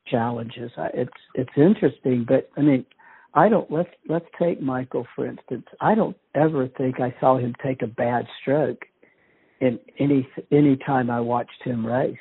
challenges. 0.07 0.71
It's 0.93 1.11
it's 1.35 1.51
interesting, 1.57 2.25
but 2.27 2.49
I 2.57 2.61
mean, 2.61 2.85
I 3.33 3.49
don't 3.49 3.69
let's 3.69 3.89
let's 4.07 4.25
take 4.39 4.61
Michael 4.61 5.05
for 5.15 5.27
instance. 5.27 5.65
I 5.81 5.95
don't 5.95 6.17
ever 6.35 6.67
think 6.77 6.99
I 6.99 7.13
saw 7.19 7.37
him 7.37 7.53
take 7.63 7.81
a 7.81 7.87
bad 7.87 8.25
stroke 8.41 8.81
in 9.59 9.79
any 9.99 10.27
any 10.51 10.77
time 10.77 11.09
I 11.09 11.19
watched 11.19 11.63
him 11.63 11.85
race. 11.85 12.17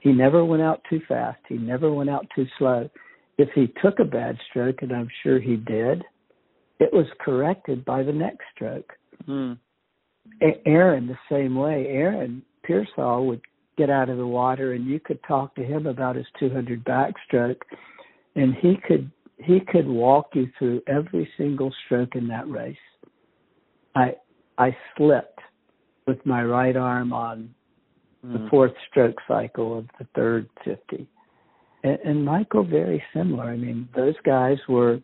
He 0.00 0.12
never 0.12 0.44
went 0.44 0.62
out 0.62 0.82
too 0.88 1.00
fast. 1.08 1.38
He 1.48 1.56
never 1.56 1.92
went 1.92 2.10
out 2.10 2.26
too 2.34 2.46
slow. 2.58 2.90
If 3.38 3.48
he 3.54 3.72
took 3.82 3.98
a 3.98 4.04
bad 4.04 4.38
stroke, 4.50 4.82
and 4.82 4.92
I'm 4.92 5.08
sure 5.22 5.40
he 5.40 5.56
did, 5.56 6.02
it 6.80 6.92
was 6.92 7.06
corrected 7.20 7.84
by 7.84 8.02
the 8.02 8.12
next 8.12 8.44
stroke. 8.54 8.92
Hmm. 9.26 9.52
Aaron 10.66 11.06
the 11.06 11.18
same 11.30 11.54
way. 11.54 11.86
Aaron 11.88 12.42
Peirsol 12.68 13.26
would 13.26 13.42
get 13.76 13.90
out 13.90 14.08
of 14.08 14.18
the 14.18 14.26
water, 14.26 14.72
and 14.72 14.86
you 14.86 15.00
could 15.00 15.18
talk 15.26 15.54
to 15.56 15.64
him 15.64 15.86
about 15.86 16.16
his 16.16 16.26
200 16.38 16.84
backstroke, 16.84 17.60
and 18.34 18.54
he 18.60 18.76
could 18.86 19.10
he 19.38 19.60
could 19.60 19.86
walk 19.86 20.28
you 20.34 20.48
through 20.58 20.80
every 20.86 21.28
single 21.36 21.72
stroke 21.84 22.14
in 22.14 22.28
that 22.28 22.48
race. 22.48 22.76
I 23.94 24.14
I 24.58 24.76
slipped 24.96 25.40
with 26.06 26.24
my 26.24 26.44
right 26.44 26.76
arm 26.76 27.12
on 27.12 27.54
the 28.22 28.38
mm. 28.38 28.50
fourth 28.50 28.72
stroke 28.90 29.16
cycle 29.26 29.78
of 29.78 29.86
the 29.98 30.06
third 30.14 30.48
50. 30.64 31.06
And, 31.84 31.98
and 32.04 32.24
Michael 32.24 32.64
very 32.64 33.02
similar. 33.14 33.44
I 33.44 33.56
mean, 33.56 33.88
those 33.94 34.16
guys 34.24 34.58
were 34.68 35.00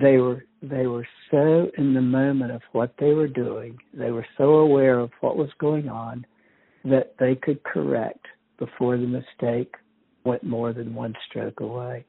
they 0.00 0.16
were 0.16 0.44
they 0.62 0.86
were 0.86 1.06
so 1.30 1.70
in 1.76 1.94
the 1.94 2.00
moment 2.00 2.50
of 2.50 2.62
what 2.72 2.94
they 2.98 3.12
were 3.12 3.28
doing, 3.28 3.78
they 3.92 4.10
were 4.10 4.26
so 4.38 4.54
aware 4.54 4.98
of 4.98 5.10
what 5.20 5.36
was 5.36 5.50
going 5.58 5.88
on 5.88 6.26
that 6.84 7.14
they 7.20 7.34
could 7.34 7.62
correct 7.62 8.26
before 8.58 8.96
the 8.96 9.06
mistake 9.06 9.74
went 10.24 10.42
more 10.42 10.72
than 10.72 10.94
one 10.94 11.14
stroke 11.28 11.60
away. 11.60 12.04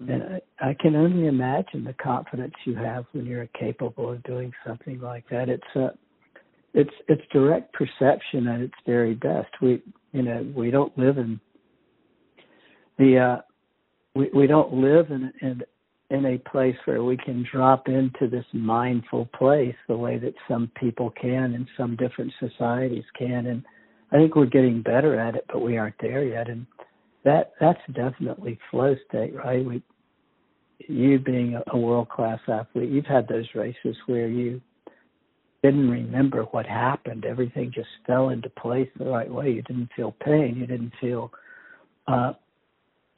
Mm-hmm. 0.00 0.10
And 0.10 0.22
I, 0.60 0.70
I 0.70 0.76
can 0.80 0.96
only 0.96 1.26
imagine 1.26 1.84
the 1.84 1.92
confidence 1.94 2.54
you 2.64 2.76
have 2.76 3.04
when 3.12 3.26
you're 3.26 3.48
capable 3.58 4.12
of 4.12 4.22
doing 4.22 4.52
something 4.66 5.00
like 5.00 5.28
that. 5.30 5.48
It's 5.48 5.76
a 5.76 5.90
it's 6.72 6.94
it's 7.08 7.22
direct 7.32 7.74
perception 7.74 8.46
at 8.46 8.60
its 8.60 8.74
very 8.86 9.14
best. 9.14 9.48
We 9.60 9.82
you 10.12 10.22
know 10.22 10.46
we 10.54 10.70
don't 10.70 10.96
live 10.96 11.18
in 11.18 11.40
the 12.98 13.18
uh, 13.18 13.42
we 14.14 14.30
we 14.34 14.46
don't 14.46 14.72
live 14.74 15.10
in 15.10 15.32
in 15.40 15.62
in 16.10 16.24
a 16.24 16.38
place 16.50 16.76
where 16.86 17.04
we 17.04 17.16
can 17.16 17.46
drop 17.52 17.86
into 17.88 18.28
this 18.30 18.44
mindful 18.52 19.28
place 19.38 19.74
the 19.88 19.96
way 19.96 20.18
that 20.18 20.34
some 20.48 20.70
people 20.80 21.10
can 21.20 21.54
and 21.54 21.66
some 21.76 21.96
different 21.96 22.32
societies 22.40 23.04
can. 23.16 23.46
And 23.46 23.62
I 24.10 24.16
think 24.16 24.34
we're 24.34 24.46
getting 24.46 24.82
better 24.82 25.18
at 25.18 25.34
it 25.34 25.44
but 25.52 25.60
we 25.60 25.76
aren't 25.76 26.00
there 26.00 26.24
yet. 26.24 26.48
And 26.48 26.66
that 27.24 27.52
that's 27.60 27.80
definitely 27.92 28.58
flow 28.70 28.96
state 29.08 29.34
right? 29.34 29.64
We 29.64 29.82
you 30.88 31.18
being 31.18 31.60
a, 31.72 31.76
world 31.76 32.08
class 32.08 32.38
athlete 32.48 32.88
you've 32.90 33.04
had 33.04 33.28
those 33.28 33.48
races 33.54 33.96
where 34.06 34.28
you 34.28 34.60
didn't 35.62 35.90
remember 35.90 36.44
what 36.44 36.66
happened. 36.66 37.24
Everything 37.24 37.72
just 37.74 37.88
fell 38.06 38.28
into 38.28 38.48
place 38.48 38.88
the 38.96 39.04
right 39.06 39.30
way. 39.30 39.50
You 39.50 39.62
didn't 39.62 39.90
feel 39.96 40.14
pain. 40.24 40.56
You 40.56 40.66
didn't 40.66 40.92
feel 41.00 41.30
uh 42.06 42.32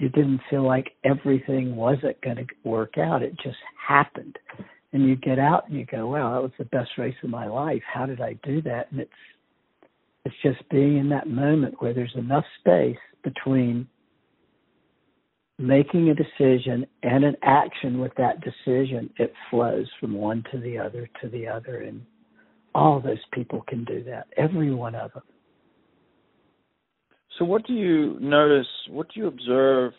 you 0.00 0.08
didn't 0.08 0.40
feel 0.48 0.66
like 0.66 0.92
everything 1.04 1.76
wasn't 1.76 2.18
going 2.22 2.36
to 2.36 2.46
work 2.64 2.96
out. 2.96 3.22
It 3.22 3.34
just 3.42 3.58
happened. 3.86 4.38
And 4.92 5.06
you 5.06 5.14
get 5.14 5.38
out 5.38 5.68
and 5.68 5.78
you 5.78 5.84
go, 5.84 6.08
wow, 6.08 6.32
that 6.32 6.42
was 6.42 6.52
the 6.58 6.64
best 6.64 6.90
race 6.96 7.14
of 7.22 7.28
my 7.28 7.46
life. 7.46 7.82
How 7.92 8.06
did 8.06 8.20
I 8.20 8.32
do 8.42 8.62
that? 8.62 8.90
And 8.90 9.00
it's 9.00 9.10
it's 10.24 10.34
just 10.42 10.68
being 10.70 10.98
in 10.98 11.08
that 11.10 11.28
moment 11.28 11.80
where 11.80 11.94
there's 11.94 12.14
enough 12.14 12.44
space 12.60 12.98
between 13.24 13.88
making 15.58 16.10
a 16.10 16.14
decision 16.14 16.86
and 17.02 17.24
an 17.24 17.36
action 17.42 17.98
with 17.98 18.12
that 18.16 18.40
decision. 18.40 19.10
It 19.18 19.32
flows 19.50 19.86
from 19.98 20.14
one 20.14 20.44
to 20.52 20.58
the 20.58 20.78
other 20.78 21.08
to 21.22 21.28
the 21.28 21.46
other. 21.46 21.82
And 21.82 22.02
all 22.74 23.00
those 23.00 23.18
people 23.32 23.64
can 23.68 23.84
do 23.84 24.02
that, 24.04 24.28
every 24.36 24.74
one 24.74 24.94
of 24.94 25.12
them. 25.12 25.22
So, 27.38 27.44
what 27.44 27.66
do 27.66 27.72
you 27.72 28.18
notice? 28.20 28.66
What 28.88 29.08
do 29.12 29.20
you 29.20 29.26
observe 29.26 29.92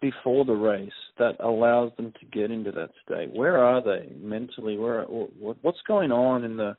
before 0.00 0.44
the 0.44 0.52
race 0.52 0.90
that 1.18 1.36
allows 1.40 1.92
them 1.96 2.12
to 2.20 2.26
get 2.26 2.50
into 2.50 2.70
that 2.72 2.90
state? 3.04 3.32
Where 3.32 3.58
are 3.58 3.82
they 3.82 4.12
mentally? 4.16 4.76
Where 4.76 5.02
what, 5.04 5.56
what's 5.62 5.80
going 5.86 6.12
on 6.12 6.44
in 6.44 6.56
the 6.56 6.76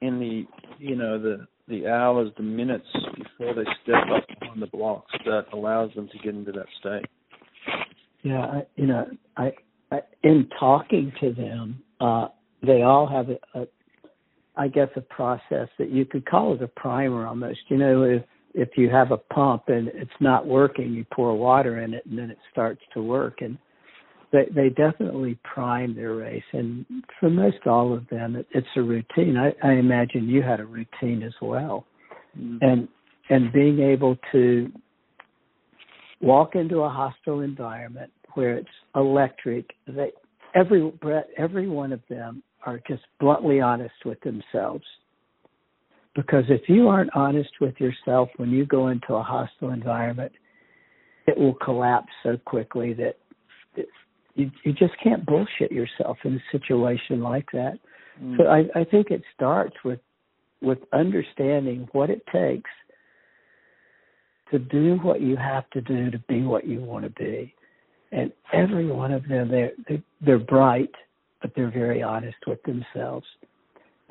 in 0.00 0.18
the 0.18 0.44
you 0.78 0.96
know 0.96 1.20
the 1.20 1.46
the 1.68 1.86
hours, 1.86 2.30
the 2.36 2.42
minutes 2.42 2.86
before 3.16 3.54
they 3.54 3.64
step 3.82 4.04
up 4.14 4.24
on 4.50 4.60
the 4.60 4.66
blocks 4.66 5.12
that 5.24 5.46
allows 5.52 5.90
them 5.94 6.08
to 6.10 6.18
get 6.18 6.34
into 6.34 6.52
that 6.52 6.66
state? 6.80 7.04
Yeah, 8.22 8.40
I, 8.40 8.66
you 8.76 8.86
know, 8.86 9.06
I, 9.36 9.52
I 9.92 10.00
in 10.22 10.48
talking 10.58 11.12
to 11.20 11.32
them, 11.32 11.82
uh, 12.00 12.28
they 12.66 12.82
all 12.82 13.06
have 13.06 13.28
a, 13.28 13.58
a, 13.58 13.66
I 14.56 14.68
guess, 14.68 14.88
a 14.96 15.00
process 15.00 15.68
that 15.78 15.90
you 15.90 16.04
could 16.04 16.26
call 16.26 16.54
it 16.54 16.62
a 16.62 16.68
primer 16.68 17.26
almost. 17.26 17.60
You 17.68 17.76
know, 17.76 18.02
if 18.02 18.22
if 18.54 18.70
you 18.76 18.88
have 18.90 19.10
a 19.10 19.16
pump 19.16 19.64
and 19.68 19.88
it's 19.88 20.10
not 20.20 20.46
working, 20.46 20.92
you 20.92 21.04
pour 21.12 21.36
water 21.36 21.80
in 21.80 21.94
it 21.94 22.04
and 22.06 22.18
then 22.18 22.30
it 22.30 22.38
starts 22.50 22.80
to 22.94 23.02
work. 23.02 23.40
And 23.40 23.58
they 24.32 24.46
they 24.54 24.68
definitely 24.68 25.38
prime 25.44 25.94
their 25.94 26.14
race. 26.14 26.42
And 26.52 26.84
for 27.18 27.30
most 27.30 27.66
all 27.66 27.94
of 27.94 28.08
them, 28.08 28.36
it, 28.36 28.46
it's 28.52 28.66
a 28.76 28.82
routine. 28.82 29.36
I, 29.36 29.54
I 29.66 29.74
imagine 29.74 30.28
you 30.28 30.42
had 30.42 30.60
a 30.60 30.66
routine 30.66 31.22
as 31.22 31.34
well. 31.40 31.86
Mm-hmm. 32.38 32.58
And 32.60 32.88
and 33.30 33.52
being 33.52 33.80
able 33.80 34.16
to 34.32 34.70
walk 36.20 36.54
into 36.54 36.80
a 36.80 36.88
hostile 36.88 37.40
environment 37.40 38.10
where 38.34 38.56
it's 38.56 38.68
electric, 38.94 39.70
they 39.86 40.12
every 40.54 40.92
every 41.36 41.68
one 41.68 41.92
of 41.92 42.00
them 42.08 42.42
are 42.66 42.80
just 42.88 43.02
bluntly 43.20 43.60
honest 43.60 43.94
with 44.04 44.20
themselves 44.20 44.84
because 46.18 46.42
if 46.48 46.62
you 46.68 46.88
aren't 46.88 47.14
honest 47.14 47.50
with 47.60 47.76
yourself 47.78 48.28
when 48.38 48.50
you 48.50 48.66
go 48.66 48.88
into 48.88 49.14
a 49.14 49.22
hostile 49.22 49.70
environment, 49.70 50.32
it 51.28 51.38
will 51.38 51.54
collapse 51.54 52.10
so 52.24 52.36
quickly 52.44 52.92
that 52.94 53.14
you, 54.34 54.50
you 54.64 54.72
just 54.72 54.94
can't 55.00 55.24
bullshit 55.24 55.70
yourself 55.70 56.16
in 56.24 56.34
a 56.34 56.42
situation 56.50 57.22
like 57.22 57.46
that. 57.52 57.78
Mm. 58.20 58.36
So 58.36 58.46
I, 58.46 58.80
I 58.80 58.82
think 58.82 59.12
it 59.12 59.22
starts 59.32 59.76
with 59.84 60.00
with 60.60 60.78
understanding 60.92 61.86
what 61.92 62.10
it 62.10 62.20
takes 62.32 62.70
to 64.50 64.58
do 64.58 64.98
what 65.04 65.20
you 65.20 65.36
have 65.36 65.70
to 65.70 65.80
do 65.80 66.10
to 66.10 66.18
be 66.28 66.42
what 66.42 66.66
you 66.66 66.80
want 66.80 67.04
to 67.04 67.10
be. 67.10 67.54
And 68.10 68.32
every 68.52 68.88
one 68.90 69.12
of 69.12 69.28
them, 69.28 69.48
they're, 69.48 69.70
they're, 69.88 70.02
they're 70.20 70.38
bright, 70.40 70.90
but 71.40 71.52
they're 71.54 71.70
very 71.70 72.02
honest 72.02 72.38
with 72.44 72.58
themselves. 72.64 73.26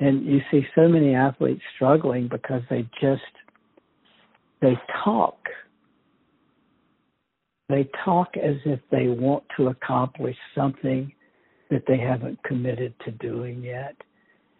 And 0.00 0.24
you 0.24 0.40
see 0.50 0.64
so 0.74 0.88
many 0.88 1.14
athletes 1.14 1.62
struggling 1.74 2.28
because 2.28 2.62
they 2.70 2.88
just 3.00 3.22
they 4.60 4.78
talk. 5.04 5.36
They 7.68 7.88
talk 8.04 8.36
as 8.36 8.56
if 8.64 8.80
they 8.90 9.08
want 9.08 9.44
to 9.56 9.68
accomplish 9.68 10.36
something 10.54 11.12
that 11.70 11.82
they 11.86 11.98
haven't 11.98 12.42
committed 12.42 12.94
to 13.04 13.10
doing 13.10 13.62
yet. 13.62 13.94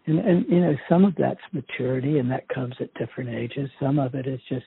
And, 0.05 0.19
and 0.19 0.45
you 0.47 0.59
know, 0.59 0.75
some 0.87 1.05
of 1.05 1.15
that's 1.15 1.39
maturity, 1.51 2.19
and 2.19 2.29
that 2.31 2.47
comes 2.49 2.75
at 2.79 2.93
different 2.95 3.29
ages. 3.29 3.69
Some 3.79 3.97
of 3.97 4.15
it 4.15 4.27
is 4.27 4.39
just 4.47 4.65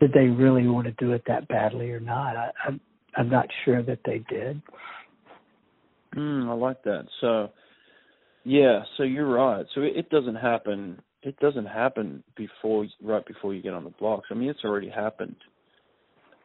did 0.00 0.12
they 0.12 0.26
really 0.26 0.66
want 0.66 0.86
to 0.86 0.92
do 0.92 1.12
it 1.12 1.22
that 1.26 1.46
badly 1.48 1.90
or 1.90 2.00
not? 2.00 2.36
I, 2.36 2.50
I'm 2.66 2.80
I'm 3.16 3.28
not 3.28 3.46
sure 3.64 3.82
that 3.82 4.00
they 4.04 4.24
did. 4.28 4.60
Mm, 6.16 6.48
I 6.48 6.52
like 6.54 6.82
that. 6.84 7.06
So 7.20 7.50
yeah, 8.44 8.82
so 8.96 9.02
you're 9.02 9.28
right. 9.28 9.66
So 9.74 9.82
it, 9.82 9.96
it 9.96 10.10
doesn't 10.10 10.36
happen. 10.36 11.00
It 11.22 11.38
doesn't 11.38 11.66
happen 11.66 12.22
before 12.36 12.86
right 13.02 13.24
before 13.26 13.54
you 13.54 13.62
get 13.62 13.74
on 13.74 13.84
the 13.84 13.90
blocks. 13.90 14.28
I 14.30 14.34
mean, 14.34 14.48
it's 14.48 14.64
already 14.64 14.88
happened 14.88 15.36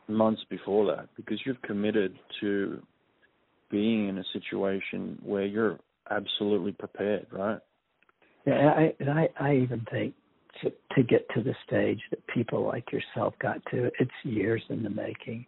months 0.08 0.42
before 0.50 0.86
that 0.96 1.10
because 1.16 1.40
you've 1.46 1.62
committed 1.62 2.16
to 2.42 2.82
being 3.72 4.10
in 4.10 4.18
a 4.18 4.24
situation 4.34 5.20
where 5.24 5.46
you're 5.46 5.80
absolutely 6.12 6.72
prepared, 6.74 7.28
right? 7.32 7.60
Yeah, 8.46 8.74
I 8.76 8.94
and 9.00 9.10
I, 9.10 9.30
I 9.40 9.56
even 9.56 9.86
think 9.90 10.14
to, 10.62 10.72
to 10.96 11.04
get 11.04 11.28
to 11.36 11.44
the 11.44 11.56
stage 11.66 12.00
that 12.12 12.26
people 12.28 12.66
like 12.66 12.92
yourself 12.92 13.34
got 13.42 13.58
to, 13.72 13.90
it's 14.00 14.12
years 14.24 14.62
in 14.70 14.84
the 14.84 14.90
making. 14.90 15.46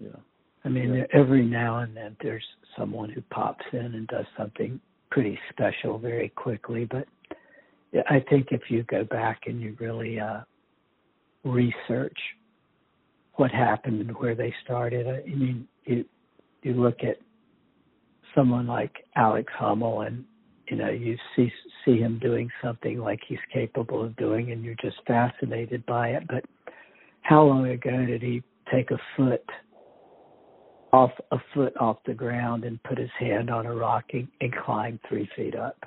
Yeah. 0.00 0.16
I 0.64 0.68
mean, 0.68 0.94
yeah. 0.94 1.04
every 1.12 1.44
now 1.44 1.78
and 1.78 1.96
then 1.96 2.16
there's 2.22 2.44
someone 2.76 3.10
who 3.10 3.22
pops 3.22 3.64
in 3.72 3.78
and 3.78 4.06
does 4.08 4.26
something 4.36 4.80
pretty 5.10 5.38
special 5.50 5.98
very 5.98 6.28
quickly. 6.30 6.84
But 6.84 7.06
I 8.08 8.20
think 8.28 8.48
if 8.50 8.62
you 8.68 8.82
go 8.84 9.04
back 9.04 9.42
and 9.46 9.60
you 9.60 9.76
really 9.78 10.20
uh, 10.20 10.40
research 11.44 12.18
what 13.34 13.50
happened 13.50 14.00
and 14.00 14.16
where 14.16 14.34
they 14.34 14.52
started, 14.64 15.06
I 15.06 15.26
mean, 15.28 15.66
you 15.84 16.04
you 16.62 16.74
look 16.74 16.98
at 17.02 17.16
someone 18.34 18.66
like 18.66 19.04
Alex 19.16 19.52
Honnold 19.60 20.06
and 20.08 20.24
you 20.68 20.76
know 20.76 20.90
you 20.90 21.16
see 21.34 21.50
see 21.84 21.98
him 21.98 22.18
doing 22.18 22.50
something 22.62 22.98
like 22.98 23.20
he's 23.26 23.38
capable 23.52 24.04
of 24.04 24.16
doing, 24.16 24.52
and 24.52 24.64
you're 24.64 24.74
just 24.80 24.96
fascinated 25.06 25.84
by 25.86 26.10
it. 26.10 26.24
But 26.28 26.44
how 27.22 27.44
long 27.44 27.66
ago 27.68 28.04
did 28.06 28.22
he 28.22 28.42
take 28.72 28.90
a 28.90 28.98
foot 29.16 29.44
off 30.92 31.10
a 31.32 31.38
foot 31.54 31.76
off 31.78 31.98
the 32.06 32.14
ground 32.14 32.64
and 32.64 32.82
put 32.82 32.98
his 32.98 33.10
hand 33.18 33.50
on 33.50 33.66
a 33.66 33.74
rock 33.74 34.04
and, 34.12 34.28
and 34.40 34.54
climbed 34.54 34.98
three 35.08 35.28
feet 35.36 35.54
up 35.54 35.84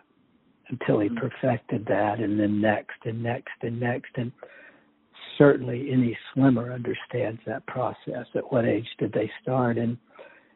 until 0.69 0.99
he 0.99 1.09
mm-hmm. 1.09 1.17
perfected 1.17 1.85
that 1.87 2.19
and 2.19 2.39
then 2.39 2.61
next 2.61 2.97
and 3.05 3.21
next 3.21 3.53
and 3.61 3.79
next. 3.79 4.11
And 4.15 4.31
certainly 5.37 5.89
any 5.91 6.17
swimmer 6.33 6.71
understands 6.71 7.41
that 7.45 7.65
process. 7.67 8.25
At 8.35 8.51
what 8.51 8.65
age 8.65 8.87
did 8.99 9.11
they 9.11 9.29
start? 9.41 9.77
And 9.77 9.97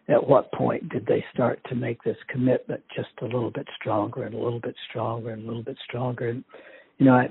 at 0.08 0.26
what 0.28 0.52
point 0.54 0.90
did 0.90 1.06
they 1.06 1.24
start 1.34 1.60
to 1.70 1.76
make 1.76 2.04
this 2.04 2.18
commitment 2.30 2.84
just 2.96 3.10
a 3.22 3.26
little 3.26 3.52
bit 3.52 3.68
stronger 3.80 4.24
and 4.24 4.36
a 4.36 4.40
little 4.40 4.60
bit 4.60 4.76
stronger 4.90 5.32
and 5.32 5.44
a 5.44 5.48
little 5.48 5.64
bit 5.64 5.78
stronger? 5.88 6.30
And 6.30 6.44
you 6.98 7.06
know 7.08 7.16
I, 7.16 7.30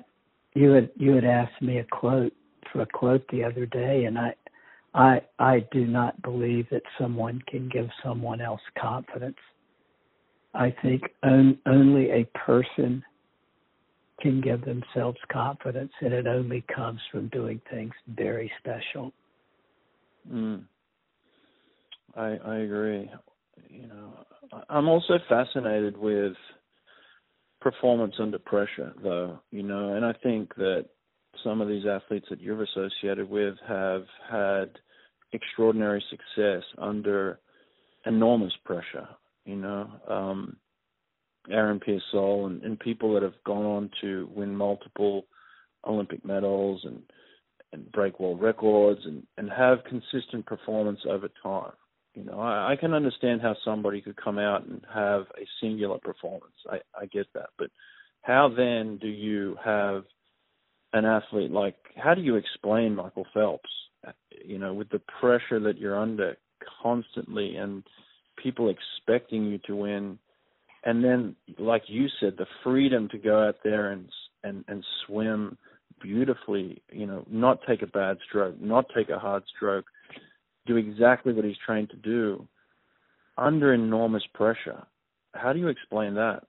you 0.55 0.73
had 0.73 0.91
you 0.97 1.15
had 1.15 1.25
asked 1.25 1.63
me 1.63 1.79
a 1.79 1.85
quote 1.85 2.33
for 2.73 2.83
a 2.83 2.87
quote 2.87 3.25
the 3.31 3.45
other 3.45 3.67
day 3.67 4.05
and 4.05 4.19
I 4.19 4.35
I 4.95 5.21
I 5.39 5.67
do 5.73 5.87
not 5.87 6.21
believe 6.23 6.67
that 6.71 6.83
someone 6.99 7.43
can 7.49 7.69
give 7.69 7.89
someone 8.03 8.41
else 8.41 8.61
confidence. 8.81 9.37
I 10.55 10.75
think 10.83 11.03
on, 11.25 11.59
only 11.67 12.11
a 12.11 12.25
person 12.39 13.03
can 14.21 14.41
give 14.41 14.65
themselves 14.65 15.19
confidence, 15.31 15.93
and 16.01 16.13
it 16.15 16.27
only 16.27 16.65
comes 16.75 17.01
from 17.11 17.29
doing 17.29 17.61
things 17.71 17.93
very 18.09 18.51
special. 18.61 19.13
Mm. 20.33 20.65
I 22.17 22.39
I 22.45 22.57
agree. 22.59 23.11
You 23.69 23.89
know, 23.89 24.25
I'm 24.69 24.89
also 24.89 25.19
fascinated 25.29 25.97
with 25.97 26.35
performance 27.61 28.15
under 28.21 28.39
pressure, 28.39 28.93
though. 29.03 29.41
You 29.51 29.65
know, 29.65 29.95
and 29.95 30.05
I 30.05 30.13
think 30.23 30.55
that 30.55 30.87
some 31.43 31.61
of 31.61 31.69
these 31.69 31.87
athletes 31.87 32.27
that 32.31 32.41
you've 32.41 32.61
associated 32.61 33.29
with 33.29 33.55
have 33.67 34.05
had 34.31 34.71
extraordinary 35.33 36.03
success 36.11 36.63
under 36.79 37.39
enormous 38.07 38.53
pressure. 38.65 39.09
You 39.45 39.57
know, 39.57 39.91
um, 40.09 40.57
Aaron 41.51 41.81
Peirsol 41.81 42.47
and, 42.47 42.63
and 42.63 42.79
people 42.79 43.15
that 43.15 43.23
have 43.23 43.35
gone 43.45 43.65
on 43.65 43.91
to 44.01 44.29
win 44.35 44.57
multiple 44.57 45.27
Olympic 45.87 46.25
medals 46.25 46.81
and 46.85 47.03
and 47.73 47.91
break 47.91 48.21
world 48.21 48.41
records 48.41 49.01
and 49.05 49.27
and 49.37 49.51
have 49.51 49.79
consistent 49.89 50.47
performance 50.47 51.01
over 51.09 51.29
time. 51.43 51.73
You 52.15 52.25
know, 52.25 52.39
I, 52.39 52.73
I 52.73 52.77
can 52.77 52.95
understand 52.95 53.43
how 53.43 53.57
somebody 53.65 54.01
could 54.01 54.17
come 54.17 54.39
out 54.39 54.67
and 54.67 54.81
have 54.93 55.23
a 55.37 55.47
singular 55.61 55.99
performance. 55.99 56.55
I, 56.71 56.79
I 56.99 57.07
get 57.07 57.27
that, 57.35 57.49
but 57.59 57.71
how 58.23 58.49
then 58.57 58.99
do 58.99 59.09
you 59.09 59.57
have 59.63 60.05
an 60.95 61.05
athlete 61.05 61.51
like? 61.51 61.77
How 61.97 62.15
do 62.15 62.23
you 62.23 62.37
explain 62.37 62.95
Michael 62.97 63.27
Phelps? 63.35 63.71
You 64.45 64.59
know, 64.59 64.73
with 64.73 64.89
the 64.89 65.01
pressure 65.21 65.61
that 65.61 65.79
you're 65.79 65.99
under 65.99 66.37
constantly 66.83 67.57
and 67.57 67.83
people 68.43 68.71
expecting 68.71 69.45
you 69.45 69.59
to 69.67 69.77
win 69.77 70.19
and 70.85 71.03
then 71.03 71.35
like 71.59 71.83
you 71.87 72.07
said 72.21 72.35
the 72.37 72.47
freedom 72.63 73.09
to 73.09 73.19
go 73.19 73.47
out 73.47 73.57
there 73.65 73.91
and 73.91 74.09
and 74.43 74.65
and 74.69 74.85
swim 75.07 75.57
beautifully 76.01 76.83
you 76.93 77.07
know 77.07 77.25
not 77.31 77.59
take 77.67 77.83
a 77.83 77.87
bad 77.87 78.17
stroke 78.29 78.61
not 78.61 78.87
take 78.95 79.09
a 79.09 79.19
hard 79.19 79.43
stroke 79.55 79.87
do 80.67 80.77
exactly 80.77 81.33
what 81.33 81.45
he's 81.45 81.57
trained 81.65 81.91
to 81.91 81.97
do 81.97 82.47
under 83.39 83.73
enormous 83.73 84.25
pressure 84.35 84.85
how 85.33 85.53
do 85.53 85.59
you 85.59 85.69
explain 85.69 86.15
that 86.15 86.45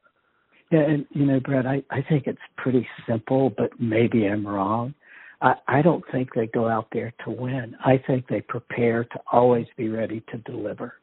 yeah 0.71 0.81
and 0.81 1.05
you 1.11 1.25
know 1.25 1.39
brett 1.39 1.65
i 1.65 1.81
i 1.91 2.01
think 2.09 2.27
it's 2.27 2.39
pretty 2.57 2.87
simple 3.07 3.51
but 3.57 3.69
maybe 3.79 4.25
i'm 4.27 4.45
wrong 4.45 4.93
i 5.41 5.53
i 5.67 5.81
don't 5.81 6.03
think 6.11 6.33
they 6.33 6.47
go 6.47 6.67
out 6.67 6.87
there 6.91 7.13
to 7.23 7.31
win 7.31 7.75
i 7.85 8.01
think 8.07 8.27
they 8.27 8.41
prepare 8.41 9.03
to 9.03 9.19
always 9.31 9.67
be 9.77 9.89
ready 9.89 10.23
to 10.31 10.37
deliver 10.39 10.95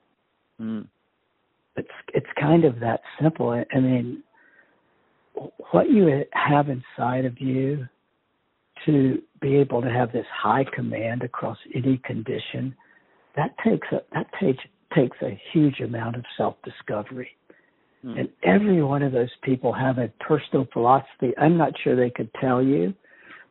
mm 0.60 0.86
it's 1.76 1.88
it's 2.14 2.26
kind 2.38 2.64
of 2.64 2.80
that 2.80 3.00
simple. 3.20 3.50
I 3.50 3.80
mean, 3.80 4.22
what 5.70 5.90
you 5.90 6.24
have 6.32 6.68
inside 6.68 7.24
of 7.24 7.40
you 7.40 7.86
to 8.86 9.22
be 9.40 9.56
able 9.56 9.80
to 9.82 9.90
have 9.90 10.12
this 10.12 10.26
high 10.32 10.64
command 10.74 11.22
across 11.22 11.58
any 11.74 11.98
condition, 12.04 12.74
that 13.36 13.54
takes 13.64 13.88
a 13.92 14.02
that 14.12 14.26
takes 14.40 14.62
takes 14.94 15.16
a 15.22 15.40
huge 15.52 15.80
amount 15.80 16.16
of 16.16 16.24
self 16.36 16.56
discovery. 16.64 17.30
Hmm. 18.02 18.18
And 18.18 18.28
every 18.42 18.82
one 18.82 19.02
of 19.02 19.12
those 19.12 19.30
people 19.42 19.72
have 19.72 19.98
a 19.98 20.08
personal 20.20 20.66
philosophy. 20.72 21.32
I'm 21.38 21.56
not 21.56 21.72
sure 21.82 21.96
they 21.96 22.10
could 22.10 22.30
tell 22.40 22.62
you, 22.62 22.94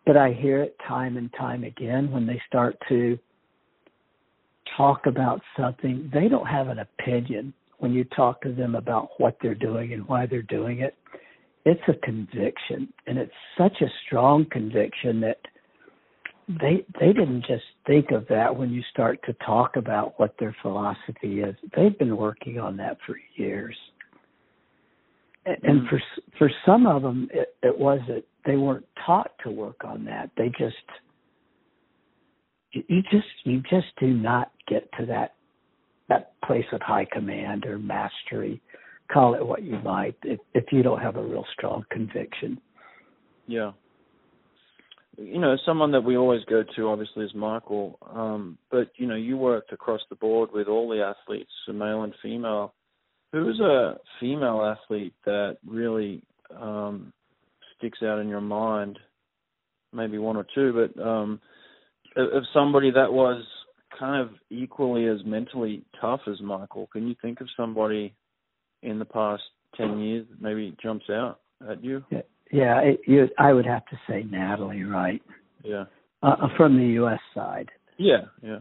but 0.06 0.18
I 0.18 0.34
hear 0.34 0.62
it 0.62 0.76
time 0.88 1.18
and 1.18 1.32
time 1.38 1.64
again 1.64 2.12
when 2.12 2.26
they 2.26 2.42
start 2.48 2.78
to 2.90 3.18
talk 4.78 5.06
about 5.06 5.42
something. 5.58 6.10
They 6.14 6.28
don't 6.28 6.48
have 6.48 6.68
an 6.68 6.80
opinion 6.80 7.54
when 7.82 7.94
you 7.94 8.04
talk 8.04 8.42
to 8.42 8.54
them 8.54 8.76
about 8.76 9.10
what 9.18 9.38
they're 9.42 9.56
doing 9.56 9.94
and 9.94 10.08
why 10.08 10.28
they're 10.28 10.44
doing 10.44 10.82
it, 10.82 10.96
it's 11.66 11.82
a 11.88 11.94
conviction, 12.06 12.94
and 13.08 13.18
it's 13.18 13.34
such 13.58 13.82
a 13.82 13.88
strong 14.06 14.46
conviction 14.52 15.20
that 15.22 15.40
they 16.48 16.86
they 17.00 17.14
didn't 17.14 17.46
just 17.48 17.64
think 17.88 18.12
of 18.12 18.28
that 18.28 18.56
when 18.56 18.72
you 18.72 18.84
start 18.92 19.20
to 19.26 19.34
talk 19.46 19.78
about 19.78 20.20
what 20.20 20.36
their 20.40 20.56
philosophy 20.62 21.42
is. 21.42 21.56
They've 21.76 21.98
been 21.98 22.18
working 22.18 22.60
on 22.60 22.78
that 22.78 22.98
for 23.06 23.16
years, 23.36 23.76
and, 25.45 25.58
and 25.63 25.88
for 25.89 26.01
for 26.38 26.51
some 26.65 26.86
of 26.86 27.01
them, 27.01 27.30
it, 27.34 27.56
it 27.63 27.77
was 27.77 27.99
that 28.08 28.23
They 28.45 28.56
weren't 28.56 28.86
taught 29.06 29.32
to 29.43 29.51
work 29.51 29.84
on 29.84 30.06
that. 30.06 30.32
They 30.36 30.49
just 30.49 30.75
you 32.71 33.01
just 33.12 33.27
you 33.43 33.62
just 33.62 33.88
do 33.99 34.08
not 34.08 34.51
get 34.67 34.89
to 34.99 35.06
that 35.08 35.36
that 36.10 36.34
place 36.45 36.65
of 36.73 36.82
high 36.82 37.06
command 37.06 37.65
or 37.65 37.77
mastery, 37.77 38.62
call 39.12 39.34
it 39.34 39.45
what 39.45 39.63
you 39.63 39.77
might, 39.80 40.15
if, 40.23 40.39
if 40.54 40.65
you 40.71 40.84
don't 40.84 41.01
have 41.01 41.15
a 41.15 41.23
real 41.23 41.45
strong 41.54 41.86
conviction. 41.89 42.60
Yeah. 43.47 43.71
You 45.17 45.39
know, 45.39 45.56
someone 45.65 45.91
that 45.91 46.04
we 46.04 46.17
always 46.17 46.43
go 46.45 46.63
to 46.75 46.88
obviously 46.88 47.25
is 47.25 47.34
Michael, 47.36 47.97
um, 48.13 48.58
but 48.71 48.91
you 48.95 49.08
know, 49.08 49.15
you 49.15 49.38
worked 49.38 49.71
across 49.71 50.01
the 50.10 50.15
board 50.15 50.49
with 50.54 50.67
all 50.67 50.89
the 50.89 51.01
athletes, 51.01 51.51
male 51.67 52.04
and 52.04 52.13
female. 52.21 52.73
Who's 53.32 53.60
a 53.60 53.98
female 54.20 54.62
athlete 54.63 55.13
that 55.26 55.58
really 55.65 56.22
um, 56.60 57.13
sticks 57.78 58.00
out 58.04 58.20
in 58.20 58.28
your 58.28 58.41
mind? 58.41 59.00
Maybe 59.94 60.17
one 60.17 60.38
or 60.38 60.46
two, 60.54 60.74
but 60.96 61.02
um, 61.02 61.39
of 62.15 62.44
somebody 62.54 62.91
that 62.91 63.12
was 63.12 63.44
kind 63.98 64.22
of 64.22 64.30
equally 64.50 65.06
as 65.06 65.17
mentally 65.26 65.84
tough 66.00 66.22
as 66.28 66.41
Michael. 66.41 66.88
Can 66.91 67.08
you 67.08 67.15
think 67.22 67.41
of 67.41 67.48
somebody 67.56 68.13
in 68.82 69.00
the 69.00 69.06
past 69.06 69.44
ten 69.76 70.00
years 70.00 70.26
that 70.30 70.41
maybe 70.41 70.76
jumps 70.82 71.06
out 71.10 71.39
at 71.70 71.84
you? 71.84 72.04
Yeah, 72.10 72.22
yeah 72.52 72.80
it, 72.80 73.02
you, 73.06 73.28
I 73.38 73.54
would 73.54 73.65
have 73.65 73.86
to 73.88 74.00
say 74.10 74.24
Natalie, 74.24 74.84
right? 74.84 75.22
Yeah. 75.63 75.86
Uh, 76.24 76.36
uh 76.41 76.48
from 76.58 76.78
the 76.78 76.86
U.S. 76.94 77.20
side. 77.34 77.70
Yeah, 77.98 78.26
yeah. 78.41 78.60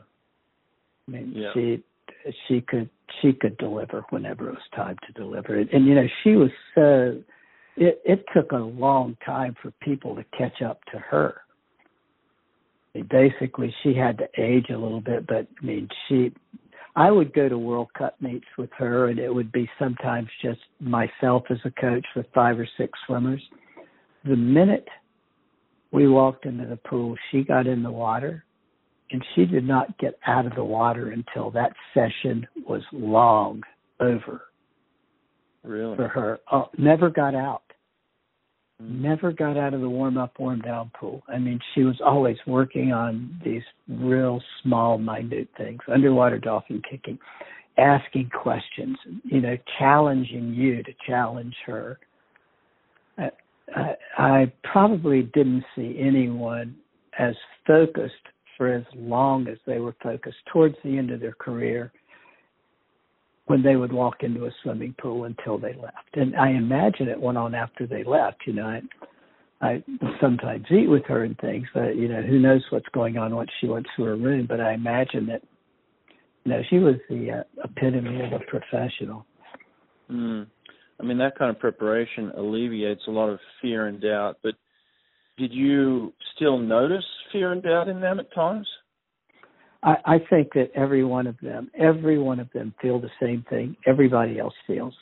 I 1.09 1.11
mean, 1.11 1.33
yeah. 1.35 1.51
she 1.55 1.83
she 2.47 2.61
could 2.61 2.91
she 3.21 3.33
could 3.33 3.57
deliver 3.59 4.05
whenever 4.11 4.49
it 4.49 4.53
was 4.53 4.63
time 4.75 4.97
to 5.07 5.13
deliver 5.13 5.59
it, 5.59 5.69
and 5.73 5.87
you 5.87 5.95
know 5.95 6.07
she 6.25 6.37
was 6.37 6.51
so. 6.75 7.23
It 7.77 8.01
it 8.05 8.25
took 8.35 8.53
a 8.53 8.57
long 8.57 9.17
time 9.25 9.57
for 9.63 9.73
people 9.81 10.17
to 10.17 10.25
catch 10.37 10.61
up 10.63 10.81
to 10.93 10.99
her 10.99 11.41
basically 13.09 13.75
she 13.83 13.95
had 13.95 14.19
to 14.19 14.29
age 14.39 14.67
a 14.71 14.79
little 14.79 15.01
bit, 15.01 15.27
but 15.27 15.47
I 15.63 15.65
mean 15.65 15.89
she 16.09 16.33
I 16.97 17.11
would 17.11 17.33
go 17.33 17.49
to 17.49 17.57
World 17.57 17.89
Cup 17.97 18.21
meets 18.21 18.47
with 18.59 18.71
her 18.77 19.09
and 19.09 19.19
it 19.19 19.33
would 19.33 19.53
be 19.53 19.71
sometimes 19.79 20.29
just 20.43 20.61
myself 20.81 21.45
as 21.51 21.59
a 21.65 21.71
coach 21.71 22.05
with 22.17 22.27
five 22.35 22.59
or 22.59 22.69
six 22.77 22.99
swimmers. 23.07 23.43
The 24.25 24.37
minute 24.37 24.89
we 25.93 26.09
walked 26.09 26.47
into 26.47 26.67
the 26.67 26.77
pool, 26.77 27.17
she 27.31 27.45
got 27.45 27.67
in 27.67 27.83
the 27.83 27.93
water 27.93 28.45
and 29.11 29.25
she 29.35 29.45
did 29.45 29.65
not 29.65 29.99
get 29.99 30.19
out 30.27 30.47
of 30.47 30.55
the 30.55 30.65
water 30.65 31.11
until 31.11 31.51
that 31.51 31.73
session 31.95 32.47
was 32.67 32.83
long 32.93 33.63
over. 34.01 34.43
Really? 35.63 35.97
For 35.97 36.09
her. 36.09 36.39
Oh, 36.51 36.69
never 36.79 37.11
got 37.11 37.35
out 37.35 37.63
hmm. 38.81 39.03
never 39.03 39.33
got 39.33 39.57
out 39.57 39.75
of 39.75 39.81
the 39.81 39.89
warm 39.89 40.17
up, 40.17 40.39
warm 40.39 40.61
down 40.61 40.91
pool. 40.99 41.23
I 41.29 41.39
mean, 41.39 41.61
she 41.75 41.83
was 41.83 42.01
always 42.05 42.37
working 42.47 42.93
on 42.93 43.39
these 43.45 43.63
real 43.89 44.41
small, 44.63 44.97
minute 44.99 45.49
things, 45.57 45.81
underwater 45.93 46.39
dolphin 46.39 46.81
kicking, 46.89 47.19
asking 47.77 48.31
questions, 48.31 48.97
you 49.25 49.41
know, 49.41 49.57
challenging 49.79 50.55
you 50.55 50.83
to 50.83 50.93
challenge 51.07 51.55
her. 51.67 51.99
I, 53.19 53.31
I, 53.75 53.95
I 54.19 54.53
probably 54.73 55.23
didn't 55.35 55.65
see 55.77 55.99
anyone 56.01 56.77
as 57.19 57.35
focused 57.67 58.15
for 58.61 58.71
as 58.71 58.85
long 58.95 59.49
as 59.49 59.57
they 59.67 59.79
were 59.79 59.95
focused 60.03 60.37
towards 60.53 60.75
the 60.85 60.99
end 60.99 61.11
of 61.11 61.19
their 61.19 61.33
career 61.33 61.91
when 63.47 63.63
they 63.63 63.75
would 63.75 63.91
walk 63.91 64.17
into 64.21 64.45
a 64.45 64.51
swimming 64.63 64.95
pool 65.01 65.25
until 65.25 65.57
they 65.57 65.73
left. 65.73 66.11
And 66.13 66.37
I 66.37 66.51
imagine 66.51 67.09
it 67.09 67.19
went 67.19 67.39
on 67.39 67.55
after 67.55 67.87
they 67.87 68.05
left. 68.05 68.43
You 68.47 68.53
know, 68.53 68.67
I, 68.67 68.83
I 69.67 69.83
sometimes 70.21 70.67
eat 70.71 70.91
with 70.91 71.07
her 71.07 71.25
and 71.25 71.39
things, 71.39 71.69
but 71.73 71.97
you 71.97 72.07
know, 72.07 72.21
who 72.21 72.39
knows 72.39 72.63
what's 72.69 72.89
going 72.93 73.17
on 73.17 73.35
once 73.35 73.49
she 73.63 73.67
went 73.67 73.87
to 73.97 74.05
her 74.05 74.17
room. 74.17 74.45
But 74.47 74.61
I 74.61 74.75
imagine 74.75 75.25
that, 75.29 75.41
you 76.45 76.53
know, 76.53 76.61
she 76.69 76.81
was 76.81 76.97
the 77.09 77.31
uh, 77.31 77.65
epitome 77.65 78.23
of 78.23 78.35
a 78.35 78.41
professional. 78.41 79.25
Mm. 80.13 80.47
I 81.01 81.03
mean, 81.03 81.17
that 81.17 81.39
kind 81.39 81.51
of 81.51 81.59
preparation 81.59 82.31
alleviates 82.37 83.05
a 83.09 83.11
lot 83.11 83.31
of 83.31 83.39
fear 83.63 83.87
and 83.87 84.03
doubt. 84.03 84.37
But 84.43 84.57
did 85.41 85.55
you 85.55 86.13
still 86.37 86.59
notice 86.59 87.05
fear 87.33 87.53
and 87.53 87.63
doubt 87.63 87.89
in 87.89 87.99
them 87.99 88.21
at 88.21 88.33
times? 88.35 88.69
I, 89.83 89.95
I 90.05 90.19
think 90.29 90.53
that 90.53 90.71
every 90.75 91.03
one 91.03 91.27
of 91.27 91.37
them, 91.41 91.71
every 91.79 92.19
one 92.19 92.39
of 92.41 92.53
them 92.53 92.75
feel 92.83 93.01
the 93.01 93.09
same 93.21 93.45
thing 93.49 93.75
everybody 93.87 94.39
else 94.39 94.53
feels. 94.67 94.95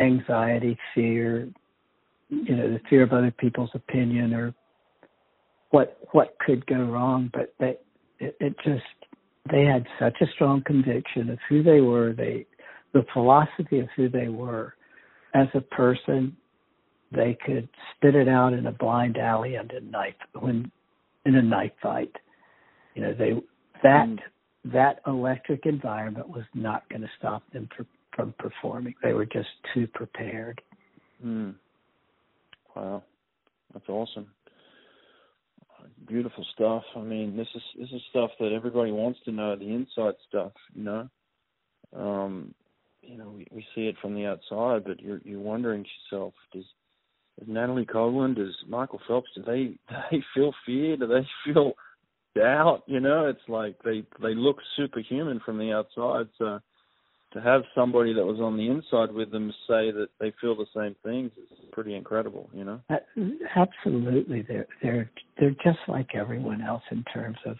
Anxiety, 0.00 0.76
fear, 0.92 1.48
you 2.28 2.56
know, 2.56 2.68
the 2.68 2.80
fear 2.90 3.04
of 3.04 3.12
other 3.12 3.30
people's 3.30 3.70
opinion 3.74 4.34
or 4.34 4.52
what 5.70 5.98
what 6.10 6.36
could 6.44 6.66
go 6.66 6.82
wrong, 6.82 7.30
but 7.32 7.54
they 7.60 7.76
it, 8.18 8.36
it 8.40 8.56
just 8.64 8.82
they 9.52 9.64
had 9.64 9.86
such 10.00 10.16
a 10.20 10.26
strong 10.34 10.64
conviction 10.66 11.30
of 11.30 11.38
who 11.48 11.62
they 11.62 11.80
were, 11.80 12.12
they 12.12 12.44
the 12.92 13.06
philosophy 13.12 13.78
of 13.78 13.88
who 13.94 14.08
they 14.08 14.28
were 14.28 14.74
as 15.34 15.46
a 15.54 15.60
person, 15.60 16.36
they 17.12 17.36
could 17.44 17.68
spit 17.94 18.14
it 18.14 18.28
out 18.28 18.52
in 18.52 18.66
a 18.66 18.72
blind 18.72 19.16
alley 19.16 19.54
and 19.54 19.70
a 19.72 19.80
knife 19.80 20.14
when 20.38 20.70
in 21.24 21.36
a 21.36 21.42
knife 21.42 21.72
fight 21.82 22.12
you 22.96 23.02
know, 23.02 23.14
they 23.14 23.32
that 23.82 24.06
mm. 24.08 24.18
that 24.72 25.00
electric 25.06 25.66
environment 25.66 26.28
was 26.28 26.44
not 26.54 26.88
going 26.88 27.02
to 27.02 27.10
stop 27.18 27.42
them 27.52 27.68
for, 27.76 27.86
from 28.16 28.34
performing. 28.38 28.94
They 29.02 29.12
were 29.12 29.26
just 29.26 29.48
too 29.74 29.86
prepared. 29.86 30.62
Mm. 31.24 31.54
Wow, 32.74 33.02
that's 33.72 33.88
awesome. 33.88 34.28
beautiful 36.08 36.44
stuff. 36.54 36.84
I 36.96 37.00
mean, 37.00 37.36
this 37.36 37.48
is 37.54 37.62
this 37.78 37.90
is 37.90 38.00
stuff 38.08 38.30
that 38.40 38.52
everybody 38.52 38.92
wants 38.92 39.20
to 39.26 39.30
know, 39.32 39.56
the 39.56 39.72
inside 39.72 40.14
stuff, 40.28 40.52
you 40.74 40.82
know. 40.82 41.08
Um, 41.94 42.54
you 43.02 43.18
know, 43.18 43.28
we, 43.28 43.46
we 43.52 43.66
see 43.74 43.88
it 43.88 43.96
from 44.00 44.14
the 44.14 44.24
outside, 44.24 44.84
but 44.84 45.00
you're 45.00 45.20
you're 45.22 45.38
wondering 45.38 45.84
to 45.84 46.16
yourself, 46.16 46.32
does, 46.54 46.64
does 47.38 47.48
Natalie 47.48 47.86
Coughlin, 47.86 48.34
does 48.34 48.54
Michael 48.68 49.00
Phelps, 49.06 49.28
do 49.34 49.42
they 49.42 49.78
they 50.10 50.22
feel 50.34 50.52
fear? 50.64 50.96
Do 50.96 51.06
they 51.06 51.26
feel 51.44 51.72
doubt? 52.34 52.82
You 52.86 53.00
know, 53.00 53.26
it's 53.26 53.48
like 53.48 53.76
they 53.84 54.04
they 54.22 54.34
look 54.34 54.58
superhuman 54.76 55.40
from 55.44 55.58
the 55.58 55.72
outside. 55.72 56.28
So 56.38 56.60
to 57.32 57.40
have 57.40 57.62
somebody 57.74 58.14
that 58.14 58.24
was 58.24 58.40
on 58.40 58.56
the 58.56 58.68
inside 58.68 59.12
with 59.14 59.30
them 59.30 59.50
say 59.68 59.90
that 59.90 60.08
they 60.20 60.32
feel 60.40 60.56
the 60.56 60.66
same 60.74 60.96
things 61.04 61.30
is 61.36 61.58
pretty 61.72 61.94
incredible, 61.94 62.48
you 62.52 62.64
know. 62.64 62.80
Absolutely, 63.54 64.42
they're 64.42 64.66
they're 64.82 65.10
they're 65.38 65.56
just 65.62 65.78
like 65.88 66.14
everyone 66.14 66.62
else 66.62 66.82
in 66.90 67.04
terms 67.12 67.38
of 67.44 67.56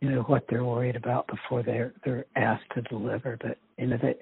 you 0.00 0.10
know 0.10 0.22
what 0.22 0.44
they're 0.48 0.64
worried 0.64 0.96
about 0.96 1.26
before 1.26 1.62
they're 1.62 1.92
they're 2.04 2.26
asked 2.36 2.70
to 2.74 2.82
deliver. 2.82 3.36
But 3.40 3.58
you 3.78 3.88
know 3.88 3.98
they 4.00 4.14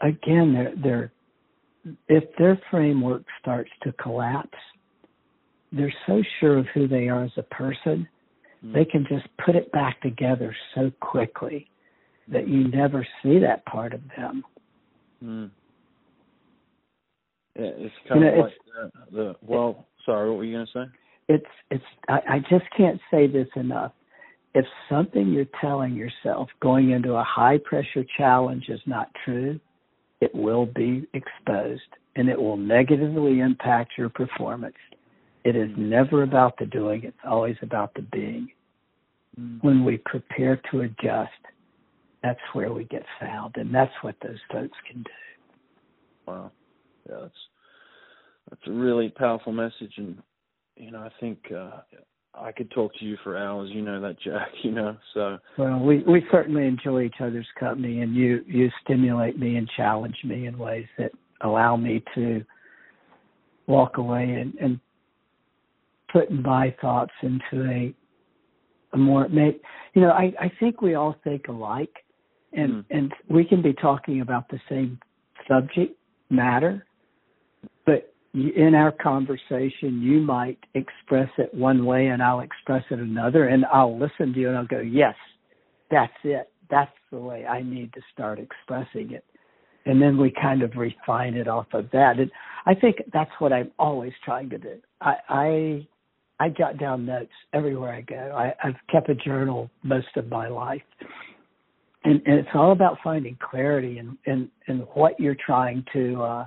again 0.00 0.54
they're 0.54 0.74
they're 0.82 1.12
if 2.08 2.24
their 2.38 2.60
framework 2.70 3.22
starts 3.40 3.70
to 3.82 3.92
collapse, 3.92 4.58
they're 5.72 5.92
so 6.06 6.22
sure 6.40 6.58
of 6.58 6.66
who 6.74 6.86
they 6.86 7.08
are 7.08 7.24
as 7.24 7.32
a 7.36 7.42
person, 7.42 8.08
mm. 8.64 8.72
they 8.72 8.84
can 8.84 9.06
just 9.08 9.26
put 9.44 9.56
it 9.56 9.70
back 9.72 10.00
together 10.00 10.54
so 10.74 10.90
quickly 11.00 11.68
that 12.28 12.48
you 12.48 12.68
never 12.68 13.06
see 13.22 13.38
that 13.38 13.64
part 13.66 13.92
of 13.92 14.00
them. 14.16 14.44
Mm. 15.22 15.50
Yeah, 17.56 17.70
it's 17.76 17.94
kind 18.08 18.20
you 18.20 18.26
know, 18.26 18.32
of 18.32 18.38
like 18.38 18.52
the, 19.10 19.16
the 19.16 19.34
well. 19.42 19.86
Sorry, 20.04 20.28
what 20.28 20.38
were 20.38 20.44
you 20.44 20.56
going 20.56 20.66
to 20.66 20.72
say? 20.72 20.92
It's 21.28 21.46
it's. 21.70 21.84
I, 22.08 22.20
I 22.28 22.38
just 22.50 22.64
can't 22.76 23.00
say 23.10 23.26
this 23.26 23.48
enough. 23.56 23.92
If 24.54 24.64
something 24.88 25.32
you're 25.32 25.46
telling 25.60 25.94
yourself 25.94 26.48
going 26.60 26.90
into 26.90 27.14
a 27.14 27.24
high 27.24 27.58
pressure 27.64 28.04
challenge 28.16 28.68
is 28.68 28.80
not 28.86 29.08
true, 29.24 29.58
it 30.20 30.34
will 30.34 30.66
be 30.66 31.06
exposed 31.12 31.82
and 32.16 32.28
it 32.28 32.40
will 32.40 32.56
negatively 32.56 33.40
impact 33.40 33.92
your 33.98 34.08
performance. 34.08 34.76
It 35.44 35.56
is 35.56 35.70
hmm. 35.74 35.90
never 35.90 36.22
about 36.22 36.58
the 36.58 36.66
doing, 36.66 37.02
it's 37.04 37.16
always 37.24 37.56
about 37.62 37.94
the 37.94 38.02
being. 38.02 38.48
Mm. 39.38 39.62
When 39.64 39.84
we 39.84 39.98
prepare 39.98 40.60
to 40.70 40.82
adjust, 40.82 41.32
that's 42.22 42.40
where 42.52 42.72
we 42.72 42.84
get 42.84 43.04
found, 43.20 43.56
and 43.56 43.74
that's 43.74 43.92
what 44.02 44.14
those 44.22 44.38
folks 44.50 44.76
can 44.88 45.02
do. 45.02 45.10
Wow, 46.26 46.52
yeah, 47.08 47.16
that's 47.22 47.34
that's 48.48 48.62
a 48.66 48.72
really 48.72 49.08
powerful 49.08 49.52
message, 49.52 49.92
and 49.96 50.22
you 50.76 50.92
know, 50.92 51.00
I 51.00 51.10
think 51.20 51.38
uh, 51.50 51.80
I 52.36 52.52
could 52.52 52.70
talk 52.70 52.92
to 52.98 53.04
you 53.04 53.16
for 53.22 53.36
hours. 53.36 53.70
You 53.72 53.82
know 53.82 54.00
that, 54.00 54.20
Jack. 54.20 54.48
You 54.62 54.72
know, 54.72 54.96
so 55.12 55.38
well, 55.58 55.78
we 55.78 56.02
we 56.04 56.24
certainly 56.30 56.66
enjoy 56.66 57.02
each 57.02 57.20
other's 57.20 57.46
company, 57.58 58.00
and 58.00 58.14
you 58.14 58.42
you 58.46 58.70
stimulate 58.82 59.38
me 59.38 59.56
and 59.56 59.68
challenge 59.76 60.16
me 60.24 60.46
in 60.46 60.58
ways 60.58 60.86
that 60.98 61.12
allow 61.42 61.76
me 61.76 62.02
to 62.14 62.42
walk 63.66 63.98
away 63.98 64.24
and, 64.40 64.54
and 64.60 64.80
put 66.12 66.30
my 66.30 66.74
thoughts 66.80 67.12
into 67.22 67.68
a 67.68 67.94
a 68.94 68.96
more 68.96 69.28
you 69.28 70.00
know 70.00 70.10
I 70.10 70.32
I 70.40 70.52
think 70.60 70.80
we 70.80 70.94
all 70.94 71.16
think 71.24 71.48
alike 71.48 71.94
and 72.52 72.72
mm. 72.72 72.84
and 72.90 73.12
we 73.28 73.44
can 73.44 73.60
be 73.60 73.74
talking 73.74 74.20
about 74.20 74.48
the 74.48 74.60
same 74.68 74.98
subject 75.48 75.96
matter, 76.30 76.86
in 78.34 78.74
our 78.74 78.90
conversation, 78.90 80.02
you 80.02 80.20
might 80.20 80.58
express 80.74 81.30
it 81.38 81.54
one 81.54 81.86
way, 81.86 82.08
and 82.08 82.20
I'll 82.22 82.40
express 82.40 82.82
it 82.90 82.98
another, 82.98 83.46
and 83.46 83.64
I'll 83.72 83.96
listen 83.96 84.32
to 84.32 84.40
you, 84.40 84.48
and 84.48 84.58
I'll 84.58 84.66
go, 84.66 84.80
"Yes, 84.80 85.14
that's 85.90 86.12
it. 86.24 86.50
That's 86.68 86.92
the 87.12 87.18
way 87.18 87.46
I 87.46 87.62
need 87.62 87.92
to 87.94 88.00
start 88.12 88.40
expressing 88.40 89.12
it." 89.12 89.24
And 89.86 90.02
then 90.02 90.18
we 90.18 90.30
kind 90.30 90.62
of 90.62 90.76
refine 90.76 91.34
it 91.34 91.46
off 91.46 91.66
of 91.74 91.90
that. 91.92 92.18
And 92.18 92.30
I 92.66 92.74
think 92.74 92.96
that's 93.12 93.30
what 93.38 93.52
I'm 93.52 93.70
always 93.78 94.12
trying 94.24 94.50
to 94.50 94.58
do. 94.58 94.80
I 95.00 95.16
I, 95.28 95.88
I 96.40 96.48
jot 96.48 96.78
down 96.78 97.06
notes 97.06 97.32
everywhere 97.52 97.94
I 97.94 98.00
go. 98.00 98.34
I, 98.36 98.52
I've 98.66 98.80
kept 98.90 99.08
a 99.10 99.14
journal 99.14 99.70
most 99.84 100.16
of 100.16 100.28
my 100.28 100.48
life, 100.48 100.82
and, 102.02 102.20
and 102.26 102.38
it's 102.40 102.48
all 102.54 102.72
about 102.72 102.98
finding 103.04 103.38
clarity 103.40 103.98
in, 103.98 104.18
in, 104.26 104.50
in 104.66 104.78
what 104.94 105.18
you're 105.20 105.36
trying 105.36 105.84
to 105.92 106.22
uh, 106.22 106.46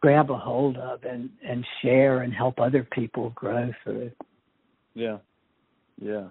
grab 0.00 0.30
a 0.30 0.36
hold 0.36 0.76
of 0.76 1.02
and, 1.04 1.30
and 1.46 1.64
share 1.82 2.22
and 2.22 2.32
help 2.32 2.60
other 2.60 2.86
people 2.92 3.30
grow 3.34 3.70
through. 3.82 4.10
Yeah, 4.94 5.18
yeah, 6.00 6.28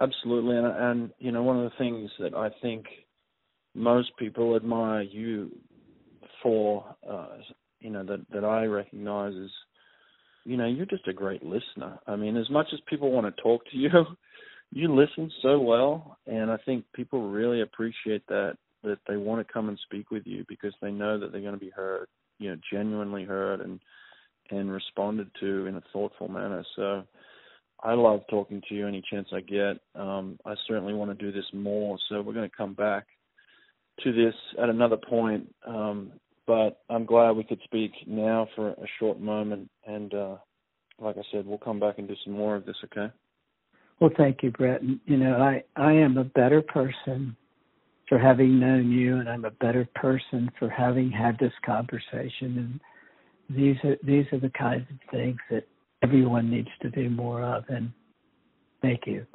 absolutely. 0.00 0.56
And, 0.56 0.66
and 0.66 1.10
you 1.18 1.32
know, 1.32 1.42
one 1.42 1.58
of 1.58 1.64
the 1.64 1.76
things 1.78 2.10
that 2.18 2.34
I 2.34 2.50
think 2.62 2.86
most 3.74 4.10
people 4.18 4.56
admire 4.56 5.02
you 5.02 5.50
for, 6.42 6.84
uh, 7.08 7.38
you 7.80 7.90
know, 7.90 8.04
that 8.04 8.24
that 8.32 8.44
I 8.44 8.64
recognize 8.64 9.34
is, 9.34 9.50
you 10.44 10.56
know, 10.56 10.66
you're 10.66 10.86
just 10.86 11.08
a 11.08 11.12
great 11.12 11.42
listener. 11.42 11.98
I 12.06 12.16
mean, 12.16 12.36
as 12.36 12.50
much 12.50 12.68
as 12.72 12.80
people 12.88 13.10
want 13.10 13.26
to 13.26 13.42
talk 13.42 13.62
to 13.70 13.76
you 13.76 13.90
you 14.72 14.92
listen 14.94 15.30
so 15.42 15.58
well, 15.58 16.18
and 16.26 16.50
I 16.50 16.56
think 16.58 16.84
people 16.94 17.30
really 17.30 17.62
appreciate 17.62 18.26
that 18.28 18.56
that 18.82 18.98
they 19.08 19.16
want 19.16 19.44
to 19.44 19.52
come 19.52 19.68
and 19.68 19.78
speak 19.84 20.10
with 20.10 20.24
you 20.26 20.44
because 20.48 20.72
they 20.80 20.92
know 20.92 21.18
that 21.18 21.32
they're 21.32 21.40
going 21.40 21.54
to 21.54 21.60
be 21.60 21.70
heard, 21.70 22.06
you 22.38 22.50
know, 22.50 22.56
genuinely 22.72 23.24
heard 23.24 23.60
and 23.60 23.80
and 24.50 24.70
responded 24.70 25.28
to 25.40 25.66
in 25.66 25.76
a 25.76 25.82
thoughtful 25.92 26.28
manner. 26.28 26.64
So 26.76 27.02
I 27.82 27.94
love 27.94 28.20
talking 28.30 28.62
to 28.68 28.74
you 28.74 28.86
any 28.86 29.02
chance 29.10 29.28
I 29.32 29.40
get. 29.40 29.78
Um, 29.94 30.38
I 30.46 30.54
certainly 30.68 30.94
want 30.94 31.16
to 31.16 31.24
do 31.24 31.32
this 31.32 31.46
more, 31.52 31.98
so 32.08 32.22
we're 32.22 32.32
going 32.32 32.48
to 32.48 32.56
come 32.56 32.74
back 32.74 33.06
to 34.04 34.12
this 34.12 34.34
at 34.62 34.68
another 34.68 34.96
point. 34.96 35.52
Um, 35.66 36.12
but 36.46 36.80
I'm 36.88 37.04
glad 37.06 37.32
we 37.32 37.44
could 37.44 37.60
speak 37.64 37.92
now 38.06 38.46
for 38.54 38.70
a 38.70 38.86
short 39.00 39.20
moment, 39.20 39.68
and 39.84 40.14
uh, 40.14 40.36
like 41.00 41.16
I 41.16 41.22
said, 41.32 41.44
we'll 41.44 41.58
come 41.58 41.80
back 41.80 41.98
and 41.98 42.06
do 42.06 42.14
some 42.24 42.34
more 42.34 42.54
of 42.54 42.64
this. 42.64 42.76
Okay. 42.84 43.12
Well, 44.00 44.10
thank 44.16 44.42
you, 44.42 44.50
Brett. 44.52 44.82
You 44.82 45.16
know, 45.16 45.36
I 45.38 45.64
I 45.74 45.92
am 45.92 46.18
a 46.18 46.24
better 46.24 46.62
person 46.62 47.36
for 48.08 48.18
having 48.18 48.60
known 48.60 48.90
you, 48.90 49.16
and 49.18 49.28
I'm 49.28 49.44
a 49.44 49.50
better 49.50 49.88
person 49.94 50.50
for 50.58 50.68
having 50.68 51.10
had 51.10 51.38
this 51.38 51.52
conversation. 51.64 52.80
And 53.50 53.56
these 53.56 53.76
are 53.84 53.96
these 54.02 54.26
are 54.32 54.38
the 54.38 54.50
kinds 54.50 54.86
of 54.90 54.96
things 55.10 55.38
that 55.50 55.66
everyone 56.02 56.50
needs 56.50 56.68
to 56.82 56.90
do 56.90 57.10
more 57.10 57.42
of. 57.42 57.64
And 57.68 57.92
thank 58.82 59.02
you. 59.06 59.26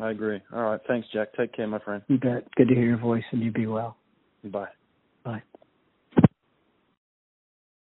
I 0.00 0.10
agree. 0.10 0.40
All 0.52 0.62
right. 0.62 0.80
Thanks, 0.88 1.06
Jack. 1.12 1.28
Take 1.36 1.54
care, 1.54 1.66
my 1.66 1.78
friend. 1.78 2.02
You 2.08 2.18
bet. 2.18 2.52
Good 2.56 2.68
to 2.68 2.74
hear 2.74 2.86
your 2.86 2.98
voice, 2.98 3.24
and 3.30 3.42
you 3.42 3.52
be 3.52 3.66
well. 3.66 3.96
Bye. 4.44 4.68
Bye. 5.24 5.42